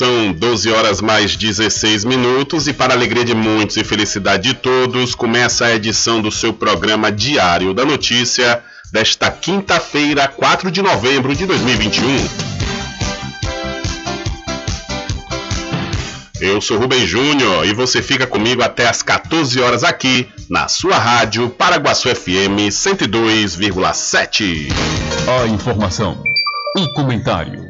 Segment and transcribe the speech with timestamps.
[0.00, 5.14] São 12 horas mais 16 minutos e para alegria de muitos e felicidade de todos,
[5.14, 11.44] começa a edição do seu programa Diário da Notícia desta quinta-feira, 4 de novembro de
[11.44, 12.00] 2021.
[16.40, 20.96] Eu sou Rubem Júnior e você fica comigo até às 14 horas aqui na sua
[20.96, 24.68] rádio Paraguaçu FM 102,7.
[25.28, 26.22] A informação,
[26.78, 27.69] o comentário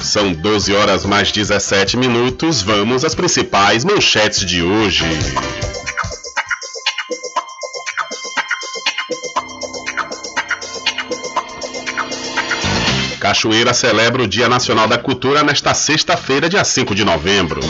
[0.00, 2.62] São 12 horas mais 17 minutos.
[2.62, 5.04] Vamos às principais manchetes de hoje.
[13.20, 17.60] Cachoeira celebra o Dia Nacional da Cultura nesta sexta-feira, dia 5 de novembro.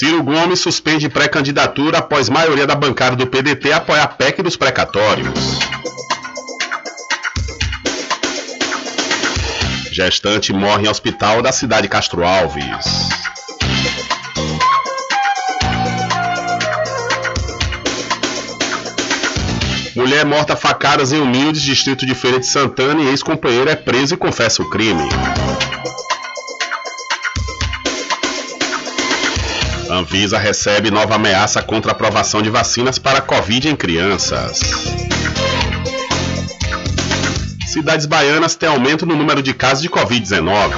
[0.00, 5.58] Ciro Gomes suspende pré-candidatura após maioria da bancada do PDT apoiar PEC dos precatórios.
[9.92, 13.10] Gestante morre em hospital da cidade de Castro Alves.
[19.94, 24.16] Mulher morta facadas em Humildes, distrito de Feira de Santana, e ex-companheiro é preso e
[24.16, 25.06] confessa o crime.
[30.00, 34.58] Anvisa recebe nova ameaça contra a aprovação de vacinas para Covid em crianças.
[37.66, 40.72] Cidades baianas têm aumento no número de casos de Covid-19.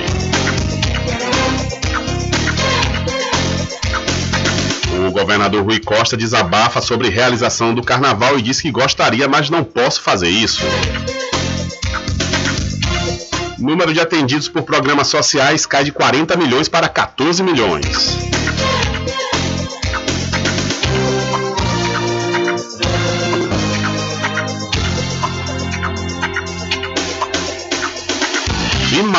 [5.07, 9.63] O governador Rui Costa desabafa sobre realização do carnaval e diz que gostaria, mas não
[9.63, 10.65] posso fazer isso.
[13.57, 18.33] Número de atendidos por programas sociais cai de 40 milhões para 14 milhões.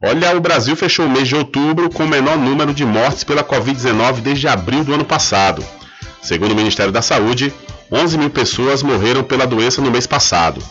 [0.00, 3.42] Olha, o Brasil fechou o mês de outubro com o menor número de mortes pela
[3.42, 5.64] Covid-19 desde abril do ano passado.
[6.22, 7.52] Segundo o Ministério da Saúde,
[7.90, 10.62] 11 mil pessoas morreram pela doença no mês passado.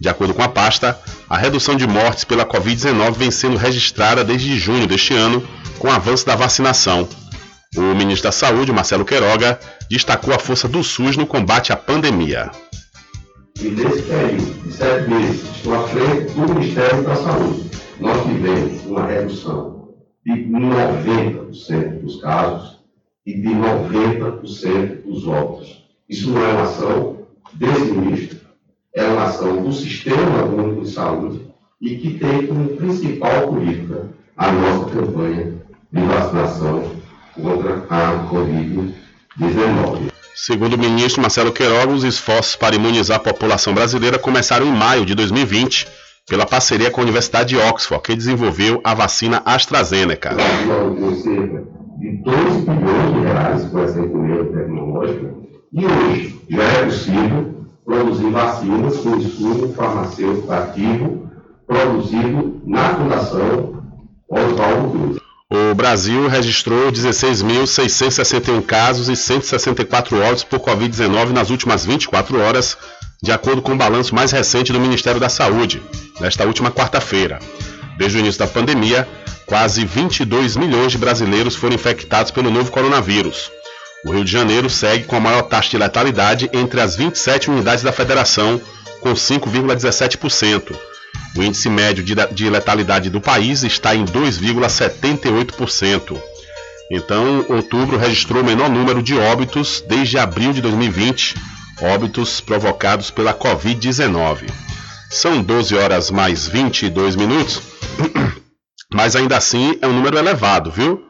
[0.00, 0.96] De acordo com a pasta,
[1.28, 5.42] a redução de mortes pela Covid-19 vem sendo registrada desde junho deste ano,
[5.80, 7.08] com o avanço da vacinação.
[7.76, 9.58] O ministro da Saúde, Marcelo Queiroga,
[9.90, 12.48] destacou a força do SUS no combate à pandemia.
[13.60, 17.68] E nesse período de sete meses, estou à frente do Ministério da Saúde
[18.00, 19.88] nós tivemos uma redução
[20.24, 22.78] de 90% dos casos
[23.26, 25.84] e de 90% dos óbitos.
[26.08, 28.38] Isso não é uma ação desse ministro,
[28.94, 31.46] é uma ação do Sistema Único de Saúde
[31.80, 35.54] e que tem como principal política a nossa campanha
[35.92, 36.96] de vacinação
[37.34, 40.12] contra a Covid-19.
[40.34, 45.04] Segundo o ministro Marcelo Queiroga, os esforços para imunizar a população brasileira começaram em maio
[45.04, 45.88] de 2020
[46.28, 50.36] pela parceria com a Universidade de Oxford, que desenvolveu a vacina AstraZeneca.
[51.98, 55.34] De 2 bilhões de reais com essa tecnológica,
[55.72, 57.54] e hoje já é possível
[57.84, 61.28] produzir vacinas com estudo farmacêutico ativo
[61.66, 63.82] produzido na Fundação
[64.28, 65.18] Oswaldo Cruz.
[65.50, 72.76] O Brasil registrou 16.661 casos e 164 óbitos por Covid-19 nas últimas 24 horas,
[73.22, 75.82] de acordo com o balanço mais recente do Ministério da Saúde,
[76.20, 77.40] nesta última quarta-feira.
[77.96, 79.08] Desde o início da pandemia,
[79.44, 83.50] quase 22 milhões de brasileiros foram infectados pelo novo coronavírus.
[84.04, 87.82] O Rio de Janeiro segue com a maior taxa de letalidade entre as 27 unidades
[87.82, 88.60] da federação,
[89.00, 90.76] com 5,17%.
[91.36, 96.16] O índice médio de letalidade do país está em 2,78%.
[96.90, 101.34] Então, outubro registrou o menor número de óbitos desde abril de 2020,
[101.80, 104.50] óbitos provocados pela Covid-19.
[105.10, 107.62] São 12 horas mais 22 minutos,
[108.92, 111.02] mas ainda assim é um número elevado, viu?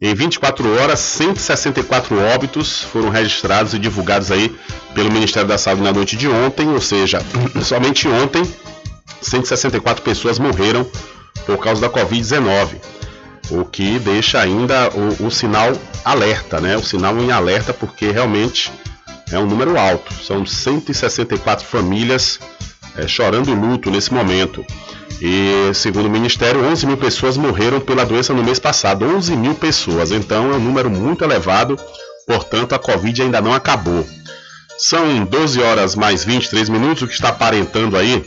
[0.00, 4.54] Em 24 horas, 164 óbitos foram registrados e divulgados aí
[4.92, 7.20] pelo Ministério da Saúde na noite de ontem, ou seja,
[7.62, 8.42] somente ontem
[9.22, 10.86] 164 pessoas morreram
[11.46, 12.76] por causa da Covid-19,
[13.50, 15.72] o que deixa ainda o, o, sinal
[16.04, 16.76] alerta, né?
[16.76, 18.72] O sinal em alerta porque realmente
[19.30, 20.12] é um número alto.
[20.14, 22.38] São 164 famílias
[22.96, 24.64] é, chorando luto nesse momento.
[25.20, 29.04] E segundo o Ministério, 11 mil pessoas morreram pela doença no mês passado.
[29.04, 31.78] 11 mil pessoas, então é um número muito elevado,
[32.26, 34.06] portanto a Covid ainda não acabou.
[34.76, 38.24] São 12 horas mais 23 minutos, o que está aparentando aí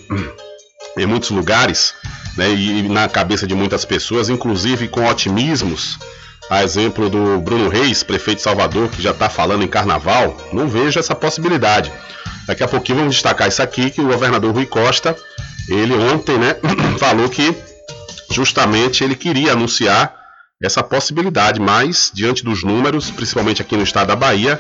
[0.97, 1.93] em muitos lugares,
[2.35, 5.99] né, e na cabeça de muitas pessoas, inclusive com otimismos.
[6.49, 10.67] A exemplo do Bruno Reis, prefeito de Salvador, que já está falando em carnaval, não
[10.67, 11.91] vejo essa possibilidade.
[12.45, 15.15] Daqui a pouquinho vamos destacar isso aqui, que o governador Rui Costa
[15.67, 16.55] ele ontem, né,
[16.97, 17.53] falou que
[18.31, 20.15] justamente ele queria anunciar
[20.61, 24.59] essa possibilidade, mas diante dos números, principalmente aqui no estado da Bahia,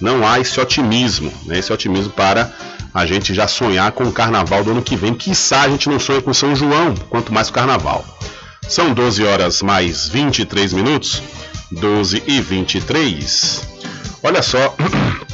[0.00, 2.52] não há esse otimismo, né, esse otimismo para
[2.92, 5.14] a gente já sonhar com o carnaval do ano que vem.
[5.14, 8.04] Quiçá a gente não sonha com São João, quanto mais o carnaval.
[8.70, 11.20] São 12 horas mais 23 minutos,
[11.72, 13.62] 12 e 23.
[14.22, 14.76] Olha só,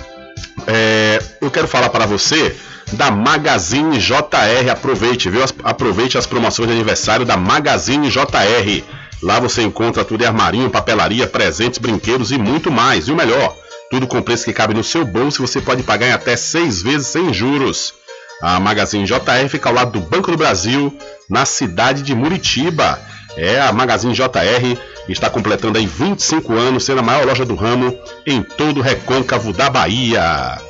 [0.67, 2.57] é, eu quero falar para você
[2.95, 4.71] da Magazine JR.
[4.73, 5.45] Aproveite, viu?
[5.63, 8.83] Aproveite as promoções de aniversário da Magazine JR.
[9.23, 13.07] Lá você encontra tudo em armarinho, papelaria, presentes, brinquedos e muito mais.
[13.07, 13.55] E o melhor,
[13.91, 16.81] tudo com preço que cabe no seu bolso e você pode pagar em até seis
[16.81, 17.93] vezes sem juros.
[18.41, 20.97] A Magazine JR fica ao lado do Banco do Brasil,
[21.29, 22.99] na cidade de Muritiba.
[23.37, 24.79] É, a Magazine JR
[25.09, 29.53] está completando aí 25 anos, sendo a maior loja do ramo em todo o recôncavo
[29.53, 30.66] da Bahia.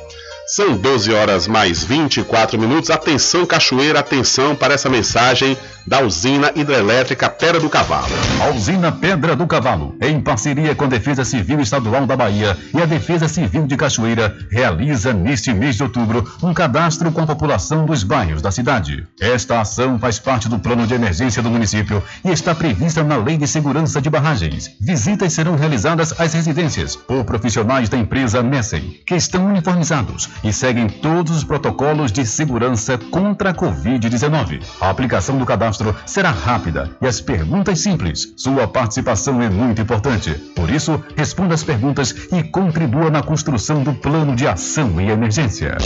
[0.49, 2.89] São 12 horas mais 24 minutos.
[2.89, 8.13] Atenção, Cachoeira, atenção para essa mensagem da usina hidrelétrica Pedra do Cavalo.
[8.41, 12.81] A usina Pedra do Cavalo, em parceria com a Defesa Civil Estadual da Bahia e
[12.81, 17.85] a Defesa Civil de Cachoeira, realiza neste mês de outubro um cadastro com a população
[17.85, 19.05] dos bairros da cidade.
[19.19, 23.37] Esta ação faz parte do plano de emergência do município e está prevista na Lei
[23.37, 24.71] de Segurança de Barragens.
[24.79, 30.87] Visitas serão realizadas às residências por profissionais da empresa Messem, que estão uniformizados e seguem
[30.87, 34.61] todos os protocolos de segurança contra a Covid-19.
[34.79, 38.33] A aplicação do cadastro será rápida e as perguntas simples.
[38.37, 40.33] Sua participação é muito importante.
[40.55, 45.77] Por isso, responda as perguntas e contribua na construção do plano de ação e emergência.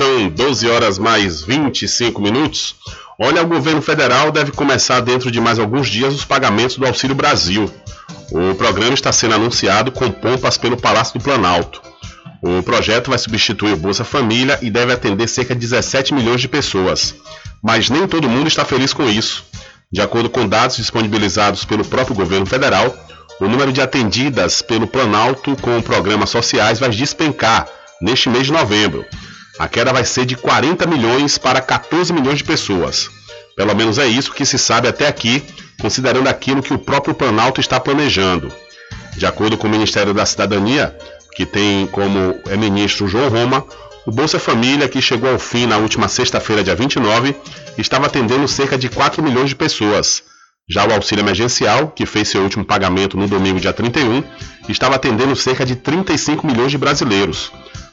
[0.00, 2.74] São 12 horas mais 25 minutos.
[3.22, 7.14] Olha, o governo federal deve começar dentro de mais alguns dias os pagamentos do Auxílio
[7.14, 7.70] Brasil.
[8.30, 11.82] O programa está sendo anunciado com pompas pelo Palácio do Planalto.
[12.40, 16.48] O projeto vai substituir o Bolsa Família e deve atender cerca de 17 milhões de
[16.48, 17.14] pessoas.
[17.62, 19.44] Mas nem todo mundo está feliz com isso.
[19.92, 22.96] De acordo com dados disponibilizados pelo próprio governo federal,
[23.38, 27.68] o número de atendidas pelo Planalto com programas sociais vai despencar
[28.00, 29.04] neste mês de novembro.
[29.60, 33.10] A queda vai ser de 40 milhões para 14 milhões de pessoas.
[33.54, 35.44] Pelo menos é isso que se sabe até aqui
[35.78, 38.50] considerando aquilo que o próprio Planalto está planejando.
[39.18, 40.96] De acordo com o Ministério da Cidadania,
[41.36, 43.66] que tem como é ministro João Roma,
[44.06, 47.36] o Bolsa Família, que chegou ao fim na última sexta-feira, dia 29,
[47.76, 50.22] estava atendendo cerca de 4 milhões de pessoas.
[50.70, 54.24] Já o auxílio emergencial, que fez seu último pagamento no domingo, dia 31,
[54.70, 57.52] estava atendendo cerca de 35 milhões de brasileiros.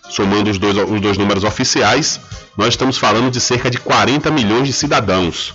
[0.09, 2.19] Somando os dois, os dois números oficiais,
[2.57, 5.53] nós estamos falando de cerca de 40 milhões de cidadãos.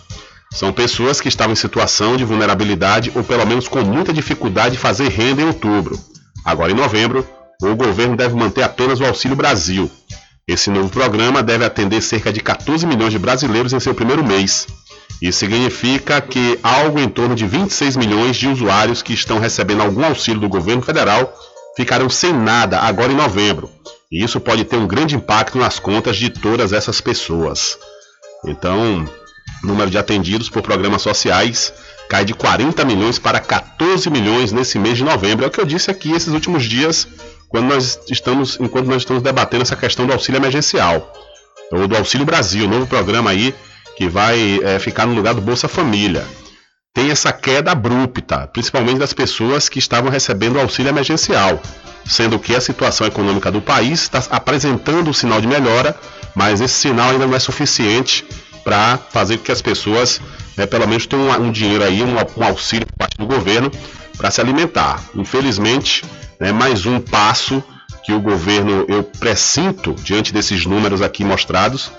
[0.52, 4.78] São pessoas que estavam em situação de vulnerabilidade ou pelo menos com muita dificuldade de
[4.78, 5.98] fazer renda em outubro.
[6.44, 7.26] Agora, em novembro,
[7.62, 9.90] o governo deve manter apenas o Auxílio Brasil.
[10.46, 14.66] Esse novo programa deve atender cerca de 14 milhões de brasileiros em seu primeiro mês.
[15.22, 20.04] Isso significa que algo em torno de 26 milhões de usuários que estão recebendo algum
[20.04, 21.32] auxílio do governo federal
[21.76, 23.70] ficarão sem nada agora em novembro.
[24.12, 27.78] E isso pode ter um grande impacto nas contas de todas essas pessoas.
[28.44, 29.08] Então,
[29.64, 31.72] número de atendidos por programas sociais
[32.10, 35.46] cai de 40 milhões para 14 milhões nesse mês de novembro.
[35.46, 37.08] É o que eu disse aqui esses últimos dias,
[37.48, 41.10] quando nós estamos, enquanto nós estamos debatendo essa questão do auxílio emergencial,
[41.72, 43.54] ou do Auxílio Brasil, novo programa aí
[43.96, 46.26] que vai é, ficar no lugar do Bolsa Família.
[46.94, 51.58] Tem essa queda abrupta, principalmente das pessoas que estavam recebendo auxílio emergencial,
[52.04, 55.96] sendo que a situação econômica do país está apresentando um sinal de melhora,
[56.34, 58.26] mas esse sinal ainda não é suficiente
[58.62, 60.20] para fazer com que as pessoas,
[60.54, 63.70] né, pelo menos, tenham um, um dinheiro aí, um, um auxílio por parte do governo
[64.18, 65.02] para se alimentar.
[65.14, 66.04] Infelizmente,
[66.38, 67.64] né, mais um passo
[68.04, 71.90] que o governo, eu pressinto diante desses números aqui mostrados,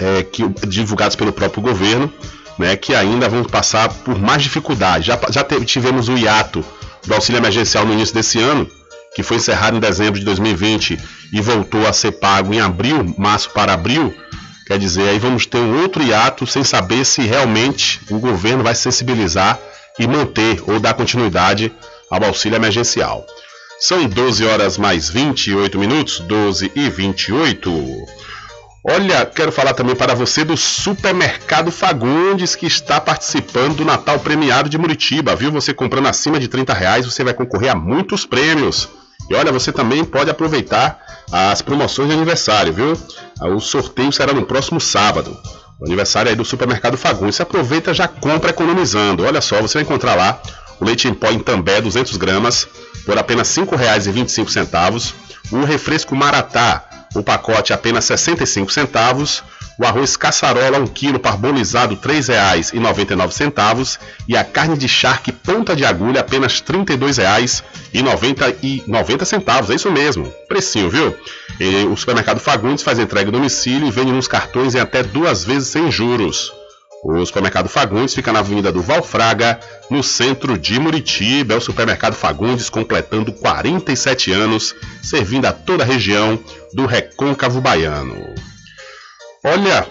[0.00, 2.12] é, que, divulgados pelo próprio governo,
[2.58, 5.06] né, que ainda vão passar por mais dificuldades.
[5.06, 6.64] Já, já tivemos o hiato
[7.06, 8.68] do auxílio emergencial no início desse ano,
[9.14, 10.98] que foi encerrado em dezembro de 2020
[11.32, 14.14] e voltou a ser pago em abril, março para abril.
[14.66, 18.74] Quer dizer, aí vamos ter um outro hiato sem saber se realmente o governo vai
[18.74, 19.58] sensibilizar
[19.98, 21.72] e manter ou dar continuidade
[22.10, 23.26] ao auxílio emergencial.
[23.80, 28.06] São 12 horas mais 28 minutos, 12 e 28.
[28.84, 34.68] Olha, quero falar também para você do Supermercado Fagundes que está participando do Natal Premiado
[34.68, 35.50] de Muritiba, viu?
[35.50, 38.88] Você comprando acima de 30 reais, você vai concorrer a muitos prêmios.
[39.28, 40.98] E olha, você também pode aproveitar
[41.30, 42.96] as promoções de aniversário, viu?
[43.40, 45.36] O sorteio será no próximo sábado.
[45.80, 47.40] O aniversário aí do Supermercado Fagundes.
[47.40, 49.24] Aproveita já compra economizando.
[49.24, 50.40] Olha só, você vai encontrar lá
[50.80, 52.66] o leite em pó em També, 200 gramas,
[53.04, 55.12] por apenas R$ 5,25.
[55.50, 56.84] O refresco Maratá,
[57.14, 59.44] o pacote apenas 65 centavos,
[59.78, 65.84] o arroz caçarola 1 kg parbolizado R$ 3,99 e a carne de charque ponta de
[65.84, 71.16] agulha apenas R$ 32,90 É isso mesmo, precinho, viu?
[71.60, 75.44] E o supermercado Fagundes faz entrega em domicílio e vende nos cartões em até duas
[75.44, 76.57] vezes sem juros.
[77.04, 81.54] O supermercado Fagundes fica na Avenida do Valfraga, no centro de Muritiba.
[81.54, 86.38] É o supermercado Fagundes completando 47 anos, servindo a toda a região
[86.74, 88.16] do Recôncavo Baiano.
[89.44, 89.86] Olha,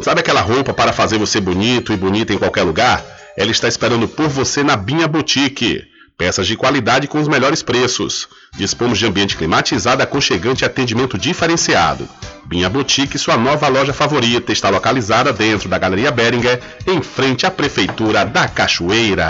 [0.00, 3.04] sabe aquela roupa para fazer você bonito e bonita em qualquer lugar?
[3.36, 5.82] Ela está esperando por você na Binha Boutique.
[6.18, 8.28] Peças de qualidade com os melhores preços.
[8.56, 12.08] Dispomos de ambiente climatizado, aconchegante e atendimento diferenciado.
[12.44, 17.52] Binha Boutique, sua nova loja favorita, está localizada dentro da Galeria Beringer, em frente à
[17.52, 19.28] Prefeitura da Cachoeira.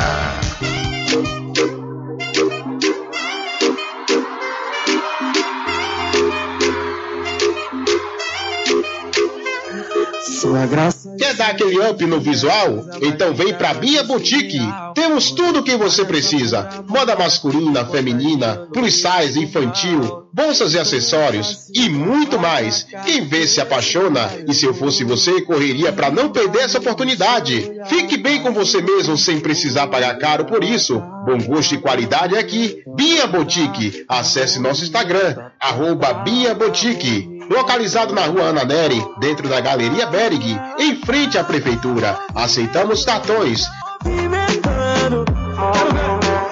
[10.48, 11.14] Sua graça.
[11.18, 12.86] Quer dar aquele up no visual?
[13.02, 14.58] Então vem pra Bia Boutique.
[14.94, 21.68] Temos tudo o que você precisa: moda masculina, feminina, plus size, infantil, bolsas e acessórios
[21.74, 22.86] e muito mais.
[23.04, 27.70] Quem vê se apaixona e se eu fosse você, correria para não perder essa oportunidade.
[27.86, 30.98] Fique bem com você mesmo sem precisar pagar caro por isso.
[31.26, 32.82] Bom gosto e qualidade aqui.
[32.96, 34.06] Bia Boutique.
[34.08, 40.60] Acesse nosso Instagram, arroba Bia Boutique localizado na rua Ana Neri, dentro da Galeria Berg,
[40.78, 42.18] em frente à Prefeitura.
[42.34, 43.66] Aceitamos cartões.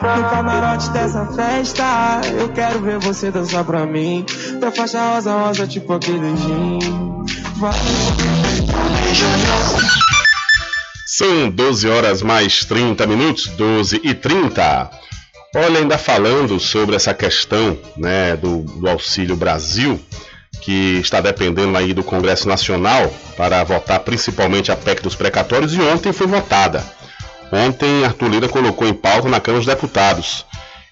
[0.02, 4.24] No camarote dessa festa, eu quero ver você dançar pra mim.
[4.60, 6.78] Da faixa rosa, rosa, tipo aquele gin.
[11.06, 14.90] São 12 horas mais 30 minutos, 12 e 30.
[15.54, 19.98] Olha, ainda falando sobre essa questão né, do, do Auxílio Brasil,
[20.66, 25.80] que está dependendo aí do Congresso Nacional para votar principalmente a PEC dos precatórios e
[25.80, 26.84] ontem foi votada.
[27.52, 30.44] Ontem Arthur Lira colocou em pauta na Câmara dos Deputados.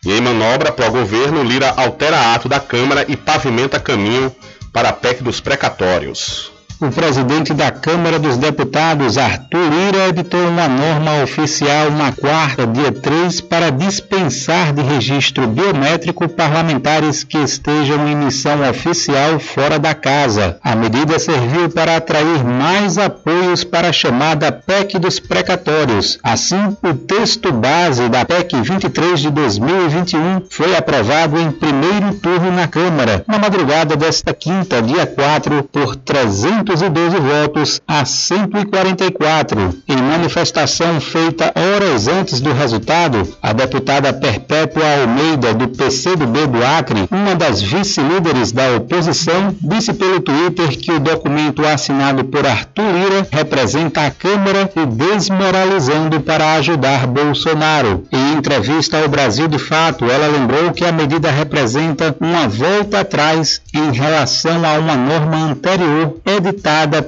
[0.07, 4.33] E em manobra para o governo, Lira altera ato da Câmara e pavimenta caminho
[4.73, 6.54] para a PEC dos precatórios.
[6.85, 12.93] O presidente da Câmara dos Deputados, Arthur Lira, editou uma norma oficial na quarta, dia
[12.93, 20.59] 3, para dispensar de registro biométrico parlamentares que estejam em missão oficial fora da casa.
[20.63, 26.19] A medida serviu para atrair mais apoios para a chamada PEC dos precatórios.
[26.23, 32.69] Assim, o texto base da PEC 23 de 2021 foi aprovado em primeiro turno na
[32.69, 39.75] Câmara, na madrugada desta quinta, dia 4, por 300 212 votos a 144.
[39.89, 47.09] Em manifestação feita horas antes do resultado, a deputada Perpétua Almeida, do PCdoB do Acre,
[47.11, 53.29] uma das vice-líderes da oposição, disse pelo Twitter que o documento assinado por Arthur Lira
[53.31, 58.05] representa a Câmara e desmoralizando para ajudar Bolsonaro.
[58.11, 63.61] Em entrevista ao Brasil de Fato, ela lembrou que a medida representa uma volta atrás
[63.73, 66.54] em relação a uma norma anterior editada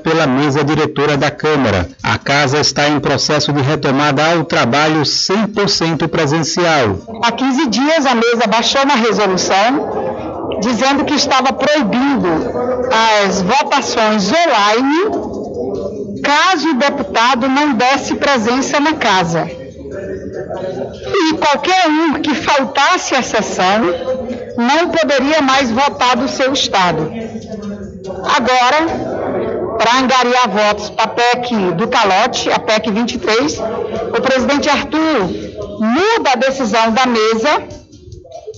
[0.03, 1.89] pela mesa diretora da Câmara.
[2.03, 6.99] A casa está em processo de retomada ao trabalho 100% presencial.
[7.23, 10.07] Há 15 dias, a mesa baixou uma resolução
[10.61, 12.29] dizendo que estava proibindo
[13.27, 15.37] as votações online
[16.23, 19.49] caso o deputado não desse presença na casa.
[21.09, 23.83] E qualquer um que faltasse à sessão
[24.57, 27.13] não poderia mais votar do seu estado.
[28.37, 29.26] Agora,
[29.77, 33.59] para angariar votos para a PEC do calote, a PEC 23,
[34.17, 35.29] o presidente Arthur
[35.81, 37.63] muda a decisão da mesa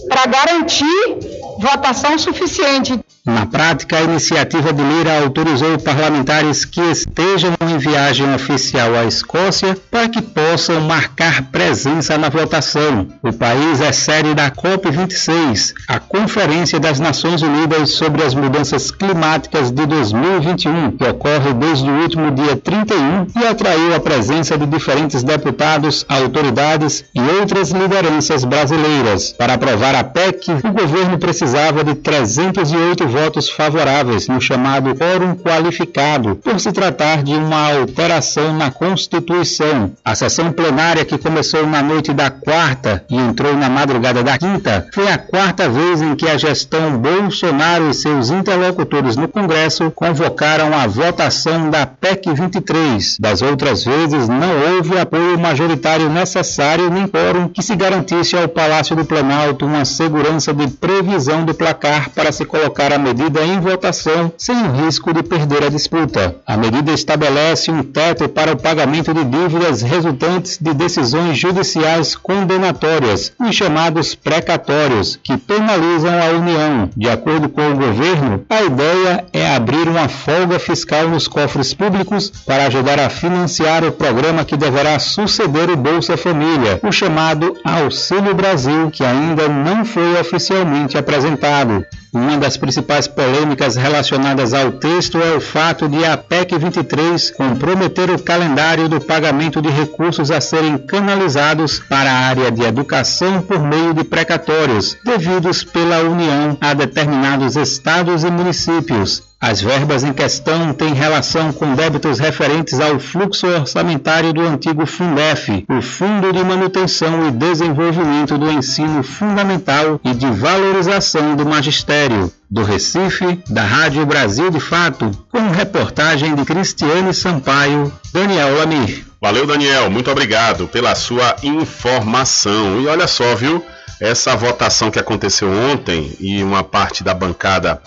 [0.09, 1.19] para garantir
[1.59, 2.99] votação suficiente.
[3.27, 9.77] Na prática, a iniciativa de Lira autorizou parlamentares que estejam em viagem oficial à Escócia
[9.91, 13.07] para que possam marcar presença na votação.
[13.23, 19.71] O país é sede da COP26, a Conferência das Nações Unidas sobre as Mudanças Climáticas
[19.71, 25.23] de 2021, que ocorre desde o último dia 31 e atraiu a presença de diferentes
[25.23, 29.33] deputados, autoridades e outras lideranças brasileiras.
[29.33, 35.35] Para aprovar a PEC, o governo precisava de 308 votos votos favoráveis no chamado quórum
[35.35, 39.93] qualificado, por se tratar de uma alteração na Constituição.
[40.05, 44.87] A sessão plenária que começou na noite da quarta e entrou na madrugada da quinta
[44.93, 50.73] foi a quarta vez em que a gestão Bolsonaro e seus interlocutores no Congresso convocaram
[50.77, 53.19] a votação da PEC 23.
[53.19, 58.95] Das outras vezes, não houve apoio majoritário necessário nem quórum que se garantisse ao Palácio
[58.97, 64.33] do Planalto uma segurança de previsão do placar para se colocar a medida em votação
[64.37, 66.37] sem o risco de perder a disputa.
[66.47, 73.33] A medida estabelece um teto para o pagamento de dívidas resultantes de decisões judiciais condenatórias,
[73.41, 76.91] os chamados precatórios, que penalizam a União.
[76.95, 82.31] De acordo com o governo, a ideia é abrir uma folga fiscal nos cofres públicos
[82.45, 88.35] para ajudar a financiar o programa que deverá suceder o Bolsa Família, o chamado Auxílio
[88.35, 91.87] Brasil, que ainda não foi oficialmente apresentado.
[92.13, 98.11] Uma das principais polêmicas relacionadas ao texto é o fato de a PEC 23 comprometer
[98.11, 103.61] o calendário do pagamento de recursos a serem canalizados para a área de educação por
[103.61, 109.28] meio de precatórios, devidos pela União a determinados estados e municípios.
[109.41, 115.65] As verbas em questão têm relação com débitos referentes ao fluxo orçamentário do antigo Fundef,
[115.69, 122.33] o Fundo de Manutenção e Desenvolvimento do Ensino Fundamental e de Valorização do Magistério.
[122.51, 129.07] Do Recife, da Rádio Brasil de Fato, com reportagem de Cristiane Sampaio, Daniel Lamir.
[129.21, 132.81] Valeu, Daniel, muito obrigado pela sua informação.
[132.81, 133.65] E olha só, viu?
[134.01, 137.81] Essa votação que aconteceu ontem e uma parte da bancada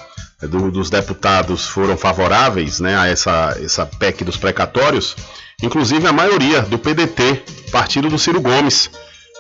[0.48, 5.16] do, dos deputados foram favoráveis né, a essa, essa PEC dos precatórios,
[5.62, 8.90] inclusive a maioria do PDT, partido do Ciro Gomes,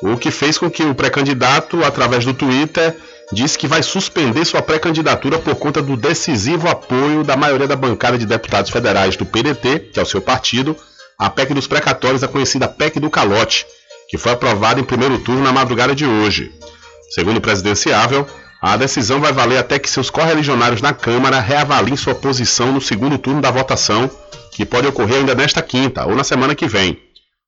[0.01, 2.95] o que fez com que o pré-candidato, através do Twitter,
[3.31, 8.17] disse que vai suspender sua pré-candidatura por conta do decisivo apoio da maioria da bancada
[8.17, 10.75] de deputados federais do PDT, que é o seu partido,
[11.17, 13.65] a PEC dos precatórios, a conhecida PEC do calote,
[14.09, 16.51] que foi aprovada em primeiro turno na madrugada de hoje.
[17.11, 18.27] Segundo o presidenciável,
[18.61, 23.17] a decisão vai valer até que seus correligionários na Câmara reavaliem sua posição no segundo
[23.17, 24.07] turno da votação,
[24.51, 26.99] que pode ocorrer ainda nesta quinta ou na semana que vem.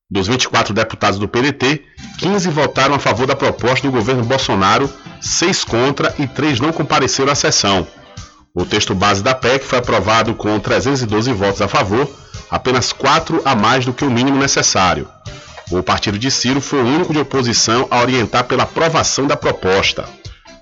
[0.09, 1.83] Dos 24 deputados do PDT,
[2.17, 7.31] 15 votaram a favor da proposta do governo Bolsonaro, 6 contra e 3 não compareceram
[7.31, 7.85] à sessão.
[8.55, 12.09] O texto base da PEC foi aprovado com 312 votos a favor,
[12.49, 15.07] apenas 4 a mais do que o mínimo necessário.
[15.71, 20.07] O partido de Ciro foi o único de oposição a orientar pela aprovação da proposta.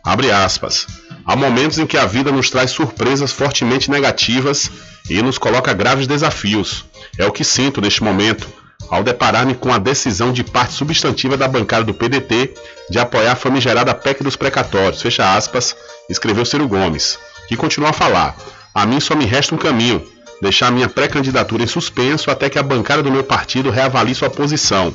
[0.04, 0.88] Abre aspas.
[1.26, 4.72] Há momentos em que a vida nos traz surpresas fortemente negativas
[5.10, 6.86] e nos coloca graves desafios.
[7.18, 8.48] É o que sinto neste momento,
[8.90, 12.54] ao deparar-me com a decisão de parte substantiva da bancada do PDT
[12.90, 15.76] de apoiar a famigerada PEC dos precatórios, fecha aspas,
[16.10, 18.36] escreveu Ciro Gomes, que continua a falar.
[18.74, 20.04] A mim só me resta um caminho,
[20.42, 24.94] deixar minha pré-candidatura em suspenso até que a bancada do meu partido reavalie sua posição.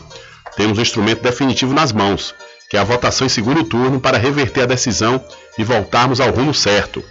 [0.56, 2.34] Temos o instrumento definitivo nas mãos
[2.70, 5.22] que é a votação em segundo turno para reverter a decisão
[5.58, 7.02] e voltarmos ao rumo certo.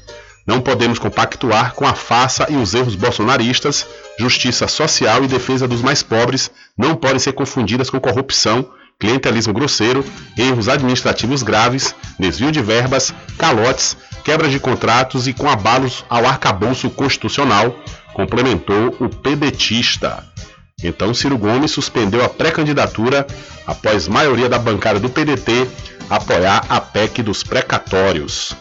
[0.45, 3.85] Não podemos compactuar com a farsa e os erros bolsonaristas.
[4.19, 10.05] Justiça social e defesa dos mais pobres não podem ser confundidas com corrupção, clientelismo grosseiro,
[10.37, 16.89] erros administrativos graves, desvio de verbas, calotes, quebra de contratos e com abalos ao arcabouço
[16.91, 17.75] constitucional,
[18.13, 20.23] complementou o pedetista.
[20.85, 23.25] Então Ciro Gomes suspendeu a pré-candidatura
[23.65, 25.67] após maioria da bancada do PDT
[26.09, 28.55] apoiar a PEC dos precatórios.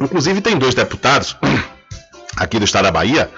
[0.00, 1.36] Inclusive tem dois deputados
[2.36, 3.30] aqui do estado da Bahia,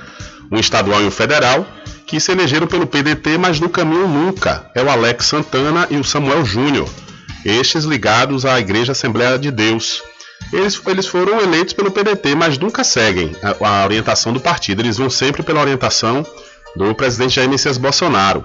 [0.51, 1.67] um estadual e um federal,
[2.07, 4.71] que se elegeram pelo PDT, mas no caminho nunca.
[4.75, 6.89] É o Alex Santana e o Samuel Júnior,
[7.45, 10.03] estes ligados à Igreja Assembleia de Deus.
[10.53, 14.81] Eles, eles foram eleitos pelo PDT, mas nunca seguem a, a orientação do partido.
[14.81, 16.27] Eles vão sempre pela orientação
[16.77, 18.45] do presidente Jair Messias Bolsonaro.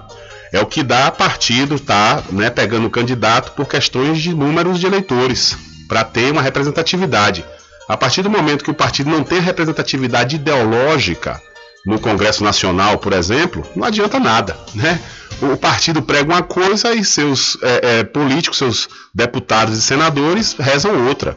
[0.52, 4.86] É o que dá partido tá, né, pegando o candidato por questões de números de
[4.86, 5.56] eleitores,
[5.88, 7.44] para ter uma representatividade.
[7.88, 11.40] A partir do momento que o partido não tem representatividade ideológica
[11.84, 15.00] no Congresso Nacional, por exemplo, não adianta nada, né?
[15.42, 21.06] O partido prega uma coisa e seus é, é, políticos, seus deputados e senadores rezam
[21.06, 21.36] outra.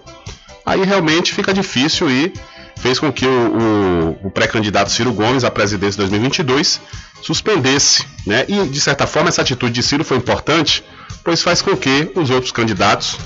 [0.66, 2.32] Aí realmente fica difícil e
[2.80, 3.30] fez com que o,
[4.24, 6.80] o, o pré-candidato Ciro Gomes à presidência de 2022
[7.22, 8.46] suspendesse, né?
[8.48, 10.84] E de certa forma essa atitude de Ciro foi importante,
[11.24, 13.18] pois faz com que os outros candidatos,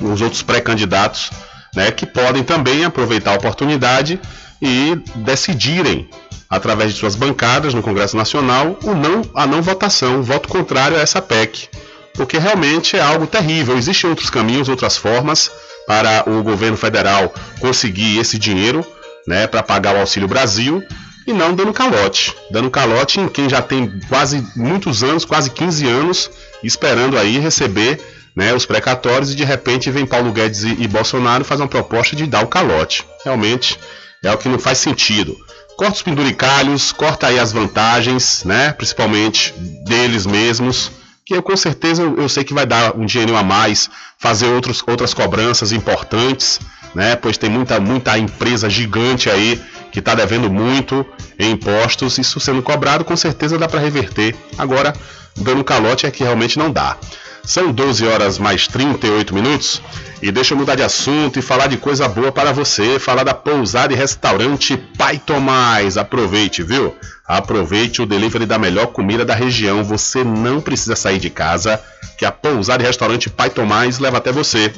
[0.00, 1.30] os outros pré-candidatos,
[1.74, 4.20] né, que podem também aproveitar a oportunidade
[4.60, 6.08] e decidirem
[6.48, 10.98] através de suas bancadas no Congresso Nacional o não a não votação, o voto contrário
[10.98, 11.68] a essa PEC,
[12.14, 13.76] porque realmente é algo terrível.
[13.78, 15.50] Existem outros caminhos, outras formas
[15.86, 18.84] para o governo federal conseguir esse dinheiro,
[19.26, 20.82] né, para pagar o Auxílio Brasil
[21.26, 22.34] e não dando calote.
[22.50, 26.30] Dando calote em quem já tem quase muitos anos, quase 15 anos,
[26.62, 28.00] esperando aí receber
[28.34, 32.16] né, os precatórios e de repente vem Paulo Guedes e, e Bolsonaro fazer uma proposta
[32.16, 33.04] de dar o calote.
[33.24, 33.78] Realmente
[34.22, 35.36] é o que não faz sentido.
[35.76, 39.52] Corta os penduricalhos, corta aí as vantagens, né, principalmente
[39.84, 40.90] deles mesmos,
[41.24, 44.82] que eu com certeza eu, sei que vai dar um dinheiro a mais, fazer outros,
[44.86, 46.60] outras cobranças importantes,
[46.94, 51.06] né, pois tem muita, muita empresa gigante aí que está devendo muito
[51.38, 54.34] em impostos, isso sendo cobrado com certeza dá para reverter.
[54.58, 54.92] Agora,
[55.36, 56.96] dando calote é que realmente não dá.
[57.44, 59.82] São 12 horas mais 38 minutos.
[60.22, 62.98] E deixa eu mudar de assunto e falar de coisa boa para você.
[62.98, 65.96] Falar da pousada e restaurante Pai Tomás.
[65.96, 66.94] Aproveite, viu?
[67.26, 69.82] Aproveite o delivery da melhor comida da região.
[69.82, 71.82] Você não precisa sair de casa,
[72.16, 74.72] que a pousada e restaurante Pai Tomás leva até você.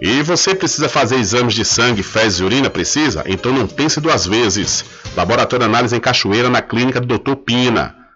[0.00, 2.68] E você precisa fazer exames de sangue, fezes e urina?
[2.68, 3.24] Precisa?
[3.26, 4.84] Então não pense duas vezes.
[5.16, 7.36] Laboratório Análise em Cachoeira na clínica do Dr.
[7.36, 8.05] Pina.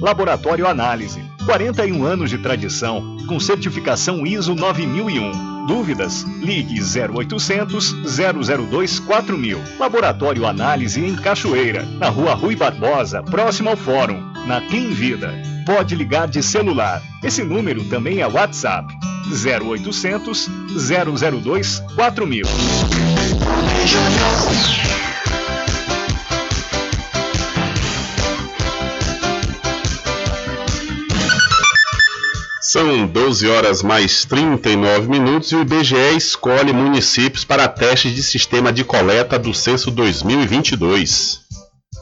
[0.00, 1.22] Laboratório Análise.
[1.44, 5.66] 41 anos de tradição, com certificação ISO 9001.
[5.66, 6.24] Dúvidas?
[6.42, 7.94] Ligue 0800
[8.70, 9.58] 002 4000.
[9.78, 15.32] Laboratório Análise em Cachoeira, na Rua Rui Barbosa, próximo ao Fórum, na Clean Vida.
[15.64, 17.02] Pode ligar de celular.
[17.22, 18.94] Esse número também é WhatsApp.
[19.26, 22.44] 0800 002 4000.
[32.74, 38.72] São 12 horas mais 39 minutos e o IBGE escolhe municípios para testes de sistema
[38.72, 41.38] de coleta do censo 2022.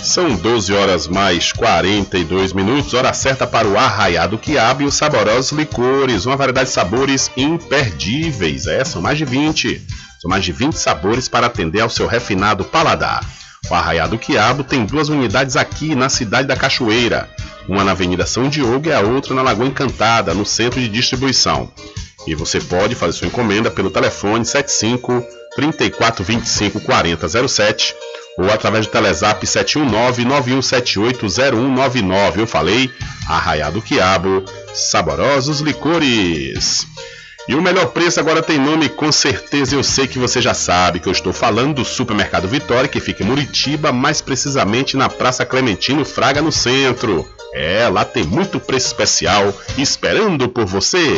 [0.01, 5.51] São 12 horas mais 42 minutos, hora certa para o arraiado quiabo e os saborosos
[5.51, 8.65] licores, uma variedade de sabores imperdíveis.
[8.65, 9.79] É, são mais de 20.
[10.19, 13.23] São mais de 20 sabores para atender ao seu refinado paladar.
[13.69, 17.29] O Arraiado Quiabo tem duas unidades aqui na cidade da Cachoeira,
[17.69, 21.71] uma na Avenida São Diogo e a outra na Lagoa Encantada, no centro de distribuição.
[22.27, 27.95] E você pode fazer sua encomenda pelo telefone 75 3425 4007
[28.37, 32.41] ou através do Telezap 719 9178 0199.
[32.41, 32.89] Eu falei,
[33.27, 36.87] Arraiado Quiabo, saborosos licores.
[37.47, 40.99] E o melhor preço agora tem nome, com certeza eu sei que você já sabe
[40.99, 45.45] que eu estou falando do Supermercado Vitória, que fica em Muritiba, mais precisamente na Praça
[45.45, 47.27] Clementino Fraga, no centro.
[47.53, 51.17] É, lá tem muito preço especial esperando por você.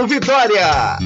[0.00, 0.98] Mercado Vitória.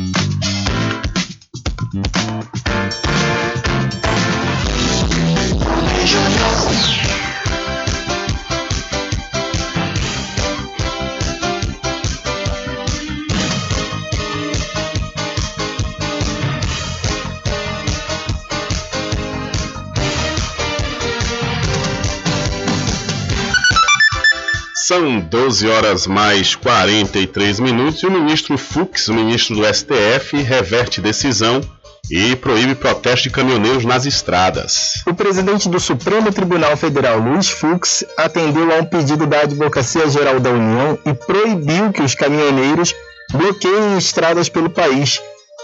[24.86, 31.00] São 12 horas mais 43 minutos e o ministro Fux, o ministro do STF, reverte
[31.00, 31.62] decisão
[32.10, 35.02] e proíbe protesto de caminhoneiros nas estradas.
[35.06, 40.38] O presidente do Supremo Tribunal Federal, Luiz Fux, atendeu a um pedido da Advocacia Geral
[40.38, 42.94] da União e proibiu que os caminhoneiros
[43.32, 45.18] bloqueiem estradas pelo país.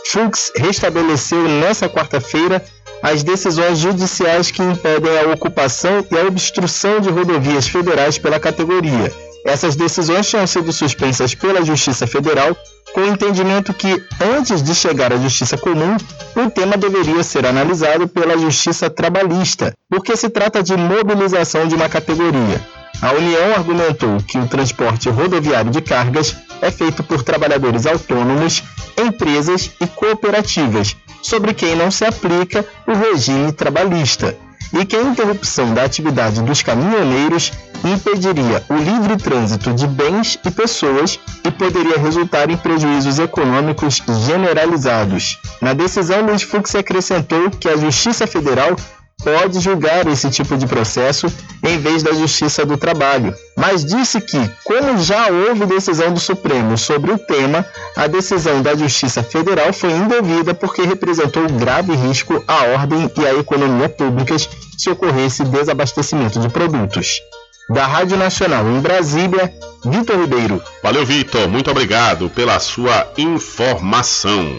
[0.06, 2.64] Fux restabeleceu nesta quarta-feira
[3.02, 9.12] as decisões judiciais que impedem a ocupação e a obstrução de rodovias federais pela categoria.
[9.44, 12.54] Essas decisões tinham sido suspensas pela Justiça Federal
[12.92, 15.96] com o entendimento que, antes de chegar à Justiça Comum,
[16.36, 21.88] o tema deveria ser analisado pela Justiça Trabalhista, porque se trata de mobilização de uma
[21.88, 22.60] categoria.
[23.00, 28.62] A União argumentou que o transporte rodoviário de cargas é feito por trabalhadores autônomos,
[28.98, 34.36] empresas e cooperativas, sobre quem não se aplica o regime trabalhista,
[34.72, 37.52] e que a interrupção da atividade dos caminhoneiros
[37.84, 45.38] impediria o livre trânsito de bens e pessoas e poderia resultar em prejuízos econômicos generalizados.
[45.60, 48.76] Na decisão, Luiz Fux acrescentou que a Justiça Federal
[49.22, 51.26] pode julgar esse tipo de processo
[51.62, 56.76] em vez da Justiça do Trabalho, mas disse que, como já houve decisão do Supremo
[56.78, 57.64] sobre o tema,
[57.96, 63.34] a decisão da Justiça Federal foi indevida porque representou grave risco à ordem e à
[63.34, 67.20] economia públicas se ocorresse desabastecimento de produtos.
[67.68, 69.52] Da Rádio Nacional em Brasília,
[69.84, 70.60] Vitor Ribeiro.
[70.82, 71.48] Valeu, Vitor.
[71.48, 74.58] Muito obrigado pela sua informação.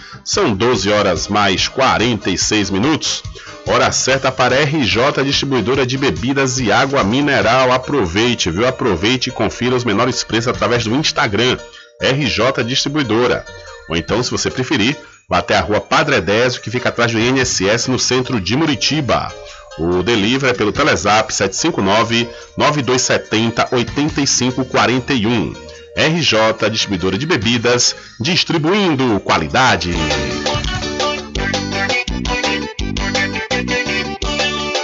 [0.23, 3.23] São 12 horas mais 46 minutos.
[3.65, 7.71] Hora certa para RJ Distribuidora de Bebidas e Água Mineral.
[7.71, 8.67] Aproveite, viu?
[8.67, 11.57] Aproveite e confira os menores preços através do Instagram
[12.01, 13.45] RJ Distribuidora.
[13.89, 14.97] Ou então, se você preferir,
[15.29, 19.33] vá até a rua Padre Edésio, que fica atrás do INSS no centro de Muritiba.
[19.77, 25.53] O delivery é pelo Telezap 759 9270 8541.
[25.95, 29.91] RJ Distribuidora de Bebidas, distribuindo qualidade.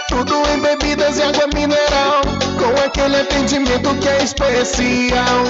[0.10, 2.22] Tudo em bebidas e água mineral,
[2.58, 5.44] com aquele atendimento que é especial.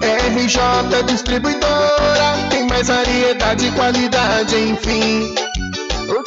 [0.00, 5.34] RJ Distribuidora, tem mais variedade e qualidade, enfim.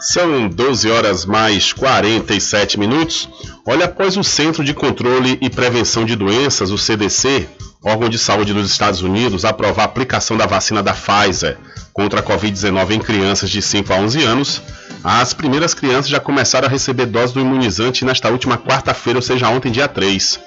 [0.00, 3.28] São 12 horas mais 47 minutos.
[3.68, 7.48] Olha, após o Centro de Controle e Prevenção de Doenças, o CDC,
[7.82, 11.58] órgão de saúde dos Estados Unidos, aprovar a aplicação da vacina da Pfizer
[11.92, 14.62] contra a Covid-19 em crianças de 5 a 11 anos,
[15.02, 19.48] as primeiras crianças já começaram a receber dose do imunizante nesta última quarta-feira, ou seja,
[19.48, 20.38] ontem, dia 3.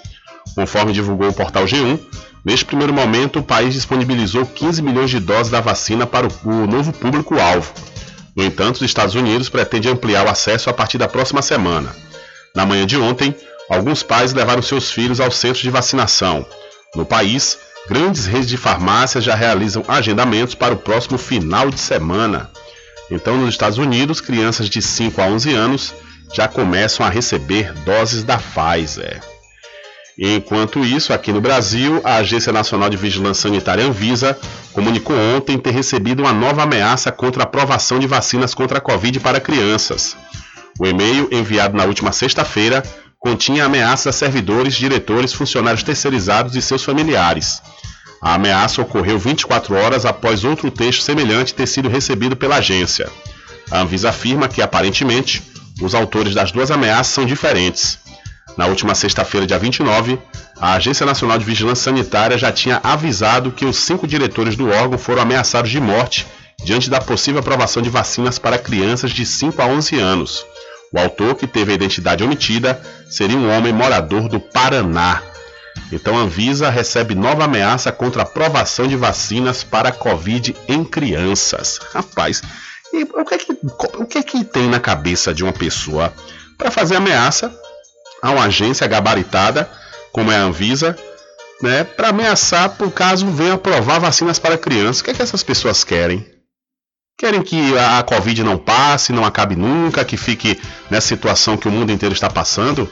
[0.55, 1.99] Conforme divulgou o portal G1,
[2.45, 6.93] neste primeiro momento o país disponibilizou 15 milhões de doses da vacina para o, novo
[6.93, 7.73] público-alvo.
[8.33, 11.93] No entanto, os Estados Unidos pretendem ampliar o acesso a partir da próxima semana.
[12.55, 13.35] Na manhã de ontem,
[13.69, 16.45] alguns pais levaram seus filhos ao centro de vacinação.
[16.95, 22.49] No país, grandes redes de farmácias já realizam agendamentos para o próximo final de semana.
[23.11, 25.93] Então, nos Estados Unidos, crianças de 5 a 11 anos
[26.33, 29.19] já começam a receber doses da Pfizer.
[30.21, 34.37] Enquanto isso, aqui no Brasil, a Agência Nacional de Vigilância Sanitária Anvisa
[34.73, 39.19] comunicou ontem ter recebido uma nova ameaça contra a aprovação de vacinas contra a Covid
[39.21, 40.17] para crianças.
[40.79, 42.81] O e-mail enviado na última sexta-feira
[43.19, 47.61] continha ameaças a servidores, diretores, funcionários terceirizados e seus familiares.
[48.21, 53.09] A ameaça ocorreu 24 horas após outro texto semelhante ter sido recebido pela agência.
[53.69, 55.43] A Anvisa afirma que, aparentemente,
[55.81, 57.99] os autores das duas ameaças são diferentes.
[58.55, 60.17] Na última sexta-feira, dia 29,
[60.59, 64.97] a Agência Nacional de Vigilância Sanitária já tinha avisado que os cinco diretores do órgão
[64.97, 66.25] foram ameaçados de morte
[66.63, 70.45] diante da possível aprovação de vacinas para crianças de 5 a 11 anos.
[70.91, 75.21] O autor, que teve a identidade omitida, seria um homem morador do Paraná.
[75.91, 80.83] Então a Anvisa recebe nova ameaça contra a aprovação de vacinas para a Covid em
[80.83, 81.79] crianças.
[81.93, 82.41] Rapaz,
[82.91, 83.57] o que, é que,
[83.97, 86.13] o que é que tem na cabeça de uma pessoa
[86.57, 87.53] para fazer ameaça
[88.21, 89.69] a uma agência gabaritada,
[90.11, 90.97] como é a Anvisa,
[91.61, 95.01] né, para ameaçar por caso venha aprovar vacinas para crianças.
[95.01, 96.38] O que, é que essas pessoas querem?
[97.19, 100.57] Querem que a Covid não passe, não acabe nunca, que fique
[100.89, 102.89] nessa situação que o mundo inteiro está passando?